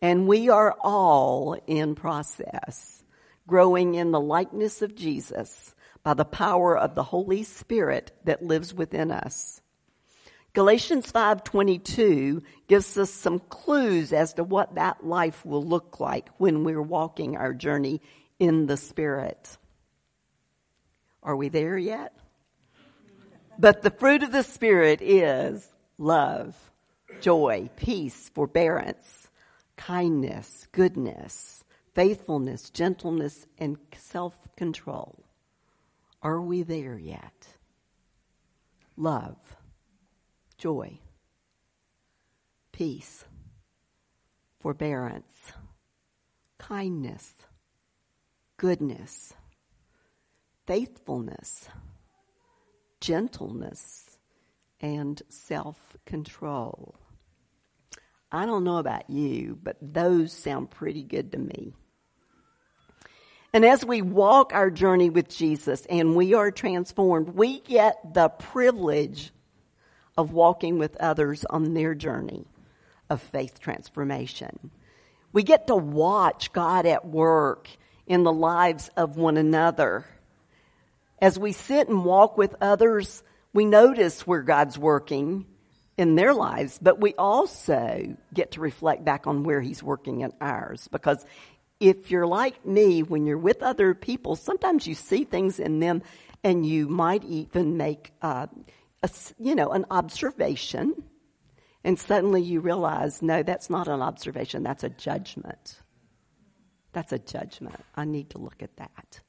and 0.00 0.26
we 0.26 0.48
are 0.48 0.74
all 0.80 1.56
in 1.66 1.94
process, 1.94 3.04
growing 3.46 3.94
in 3.94 4.10
the 4.10 4.20
likeness 4.20 4.82
of 4.82 4.94
Jesus 4.94 5.74
by 6.02 6.14
the 6.14 6.24
power 6.24 6.76
of 6.76 6.94
the 6.94 7.04
Holy 7.04 7.44
Spirit 7.44 8.10
that 8.24 8.44
lives 8.44 8.74
within 8.74 9.12
us. 9.12 9.60
Galatians 10.52 11.10
5:22 11.10 12.42
gives 12.66 12.98
us 12.98 13.10
some 13.10 13.38
clues 13.38 14.12
as 14.12 14.34
to 14.34 14.44
what 14.44 14.74
that 14.74 15.06
life 15.06 15.46
will 15.46 15.64
look 15.64 15.98
like 16.00 16.28
when 16.38 16.64
we're 16.64 16.82
walking 16.82 17.36
our 17.36 17.54
journey 17.54 18.02
in 18.38 18.66
the 18.66 18.76
spirit. 18.76 19.56
Are 21.22 21.36
we 21.36 21.48
there 21.48 21.78
yet? 21.78 22.14
But 23.58 23.82
the 23.82 23.90
fruit 23.90 24.22
of 24.22 24.32
the 24.32 24.42
spirit 24.42 25.00
is 25.00 25.66
love, 25.96 26.71
joy, 27.22 27.70
peace, 27.76 28.28
forbearance, 28.34 29.28
kindness, 29.76 30.66
goodness, 30.72 31.62
faithfulness, 31.94 32.68
gentleness, 32.68 33.46
and 33.58 33.78
self-control. 33.96 35.24
Are 36.20 36.40
we 36.40 36.64
there 36.64 36.98
yet? 36.98 37.46
Love, 38.96 39.36
joy, 40.58 40.98
peace, 42.72 43.24
forbearance, 44.58 45.52
kindness, 46.58 47.34
goodness, 48.56 49.32
faithfulness, 50.66 51.68
gentleness, 53.00 54.18
and 54.80 55.22
self 55.28 55.96
control. 56.04 56.96
I 58.32 58.46
don't 58.46 58.64
know 58.64 58.78
about 58.78 59.10
you, 59.10 59.58
but 59.62 59.76
those 59.80 60.32
sound 60.32 60.70
pretty 60.70 61.02
good 61.02 61.32
to 61.32 61.38
me. 61.38 61.74
And 63.52 63.66
as 63.66 63.84
we 63.84 64.00
walk 64.00 64.54
our 64.54 64.70
journey 64.70 65.10
with 65.10 65.28
Jesus 65.28 65.84
and 65.84 66.16
we 66.16 66.32
are 66.32 66.50
transformed, 66.50 67.28
we 67.30 67.60
get 67.60 68.14
the 68.14 68.30
privilege 68.30 69.30
of 70.16 70.32
walking 70.32 70.78
with 70.78 70.96
others 70.96 71.44
on 71.44 71.74
their 71.74 71.94
journey 71.94 72.46
of 73.10 73.20
faith 73.20 73.60
transformation. 73.60 74.70
We 75.34 75.42
get 75.42 75.66
to 75.66 75.76
watch 75.76 76.52
God 76.52 76.86
at 76.86 77.04
work 77.06 77.68
in 78.06 78.22
the 78.22 78.32
lives 78.32 78.88
of 78.96 79.18
one 79.18 79.36
another. 79.36 80.06
As 81.20 81.38
we 81.38 81.52
sit 81.52 81.88
and 81.88 82.06
walk 82.06 82.38
with 82.38 82.54
others, 82.62 83.22
we 83.52 83.66
notice 83.66 84.26
where 84.26 84.42
God's 84.42 84.78
working 84.78 85.44
in 86.02 86.16
their 86.16 86.34
lives, 86.34 86.78
but 86.82 87.00
we 87.00 87.14
also 87.14 88.16
get 88.34 88.52
to 88.52 88.60
reflect 88.60 89.04
back 89.04 89.26
on 89.26 89.44
where 89.44 89.60
He's 89.60 89.82
working 89.82 90.20
in 90.20 90.32
ours 90.40 90.88
because 90.90 91.24
if 91.80 92.10
you're 92.10 92.26
like 92.26 92.64
me, 92.66 93.02
when 93.02 93.24
you're 93.26 93.38
with 93.38 93.62
other 93.62 93.94
people, 93.94 94.36
sometimes 94.36 94.86
you 94.86 94.94
see 94.94 95.24
things 95.24 95.58
in 95.58 95.80
them 95.80 96.02
and 96.44 96.66
you 96.66 96.88
might 96.88 97.24
even 97.24 97.76
make, 97.76 98.12
uh, 98.22 98.46
a, 99.02 99.10
you 99.38 99.54
know, 99.54 99.70
an 99.70 99.86
observation. 99.90 100.94
And 101.84 101.98
suddenly 101.98 102.42
you 102.42 102.60
realize, 102.60 103.22
no, 103.22 103.42
that's 103.42 103.68
not 103.68 103.88
an 103.88 104.00
observation. 104.00 104.62
That's 104.62 104.84
a 104.84 104.90
judgment. 104.90 105.80
That's 106.92 107.12
a 107.12 107.18
judgment. 107.18 107.82
I 107.96 108.04
need 108.04 108.30
to 108.30 108.38
look 108.38 108.62
at 108.62 108.76
that. 108.76 109.20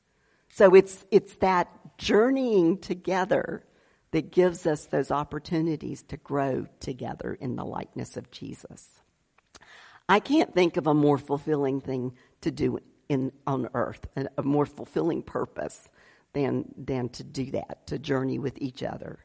So 0.50 0.76
it's, 0.76 1.04
it's 1.10 1.34
that 1.38 1.70
journeying 1.98 2.80
together 2.80 3.64
that 4.14 4.32
gives 4.32 4.68
us 4.68 4.86
those 4.86 5.10
opportunities 5.10 6.04
to 6.04 6.18
grow 6.18 6.68
together 6.80 7.34
in 7.34 7.56
the 7.56 7.66
likeness 7.66 8.16
of 8.16 8.30
Jesus. 8.30 9.02
I 10.08 10.20
can't 10.20 10.54
think 10.54 10.78
of 10.78 10.86
a 10.86 10.94
more 10.94 11.18
fulfilling 11.18 11.82
thing 11.82 12.14
to 12.42 12.52
do 12.52 12.78
in, 13.10 13.32
on 13.48 13.70
earth, 13.74 14.06
a 14.38 14.44
more 14.44 14.68
fulfilling 14.68 15.24
purpose 15.24 15.90
than, 16.34 16.66
than 16.78 17.10
to 17.10 17.24
do 17.24 17.52
that, 17.52 17.88
to 17.88 17.98
journey 17.98 18.38
with 18.38 18.62
each 18.62 18.84
other. 18.84 19.18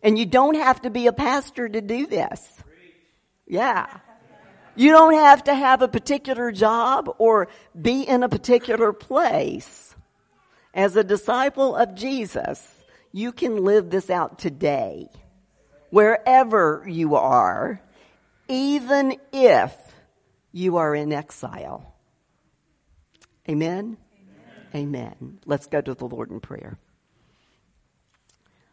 And 0.00 0.16
you 0.16 0.26
don't 0.26 0.54
have 0.54 0.80
to 0.82 0.90
be 0.90 1.08
a 1.08 1.12
pastor 1.12 1.68
to 1.68 1.80
do 1.80 2.06
this. 2.06 2.62
Yeah. 3.48 3.86
You 4.76 4.92
don't 4.92 5.14
have 5.14 5.44
to 5.44 5.54
have 5.54 5.82
a 5.82 5.88
particular 5.88 6.52
job 6.52 7.12
or 7.18 7.48
be 7.80 8.02
in 8.02 8.22
a 8.22 8.28
particular 8.28 8.92
place. 8.92 9.96
As 10.72 10.94
a 10.94 11.02
disciple 11.02 11.74
of 11.74 11.96
Jesus, 11.96 12.79
you 13.12 13.32
can 13.32 13.64
live 13.64 13.90
this 13.90 14.10
out 14.10 14.38
today, 14.38 15.08
wherever 15.90 16.84
you 16.86 17.16
are, 17.16 17.80
even 18.48 19.16
if 19.32 19.74
you 20.52 20.76
are 20.76 20.94
in 20.94 21.12
exile. 21.12 21.94
Amen? 23.48 23.96
Amen? 24.74 25.14
Amen. 25.14 25.38
Let's 25.46 25.66
go 25.66 25.80
to 25.80 25.94
the 25.94 26.06
Lord 26.06 26.30
in 26.30 26.40
prayer. 26.40 26.78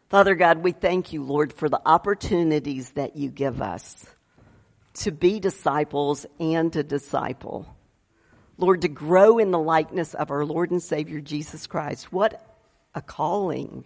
Father 0.08 0.34
God, 0.34 0.58
we 0.58 0.72
thank 0.72 1.12
you, 1.12 1.22
Lord, 1.22 1.52
for 1.52 1.68
the 1.68 1.80
opportunities 1.84 2.90
that 2.92 3.16
you 3.16 3.30
give 3.30 3.60
us 3.60 4.06
to 4.94 5.12
be 5.12 5.38
disciples 5.38 6.26
and 6.40 6.72
to 6.72 6.82
disciple. 6.82 7.66
Lord, 8.56 8.82
to 8.82 8.88
grow 8.88 9.38
in 9.38 9.50
the 9.50 9.58
likeness 9.58 10.14
of 10.14 10.30
our 10.30 10.44
Lord 10.44 10.70
and 10.70 10.82
Savior 10.82 11.20
Jesus 11.20 11.66
Christ. 11.66 12.12
What 12.12 12.42
a 12.94 13.02
calling. 13.02 13.84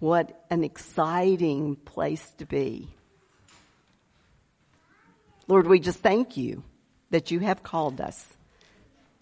What 0.00 0.44
an 0.48 0.64
exciting 0.64 1.76
place 1.76 2.32
to 2.38 2.46
be. 2.46 2.88
Lord, 5.46 5.66
we 5.66 5.78
just 5.78 5.98
thank 5.98 6.38
you 6.38 6.64
that 7.10 7.30
you 7.30 7.40
have 7.40 7.62
called 7.62 8.00
us 8.00 8.26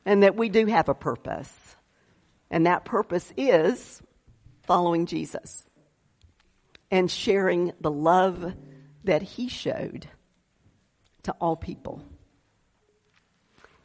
and 0.06 0.22
that 0.22 0.36
we 0.36 0.48
do 0.48 0.66
have 0.66 0.88
a 0.88 0.94
purpose. 0.94 1.52
And 2.48 2.66
that 2.66 2.84
purpose 2.84 3.32
is 3.36 4.00
following 4.62 5.06
Jesus 5.06 5.66
and 6.92 7.10
sharing 7.10 7.72
the 7.80 7.90
love 7.90 8.54
that 9.02 9.22
he 9.22 9.48
showed 9.48 10.06
to 11.24 11.32
all 11.40 11.56
people. 11.56 12.04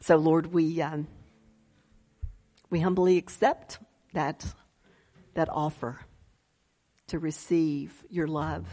So, 0.01 0.17
Lord, 0.17 0.53
we, 0.53 0.79
um, 0.81 1.07
we 2.69 2.79
humbly 2.81 3.17
accept 3.17 3.79
that, 4.13 4.45
that 5.33 5.49
offer 5.49 5.99
to 7.07 7.19
receive 7.19 7.93
your 8.09 8.27
love 8.27 8.65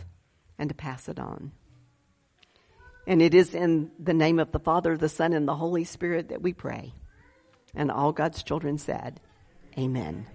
and 0.58 0.68
to 0.68 0.74
pass 0.74 1.08
it 1.08 1.18
on. 1.18 1.52
And 3.06 3.22
it 3.22 3.34
is 3.34 3.54
in 3.54 3.90
the 3.98 4.14
name 4.14 4.38
of 4.38 4.52
the 4.52 4.60
Father, 4.60 4.96
the 4.96 5.08
Son, 5.08 5.32
and 5.32 5.48
the 5.48 5.56
Holy 5.56 5.84
Spirit 5.84 6.28
that 6.28 6.42
we 6.42 6.52
pray. 6.52 6.92
And 7.74 7.90
all 7.90 8.12
God's 8.12 8.42
children 8.42 8.78
said, 8.78 9.20
Amen. 9.78 10.26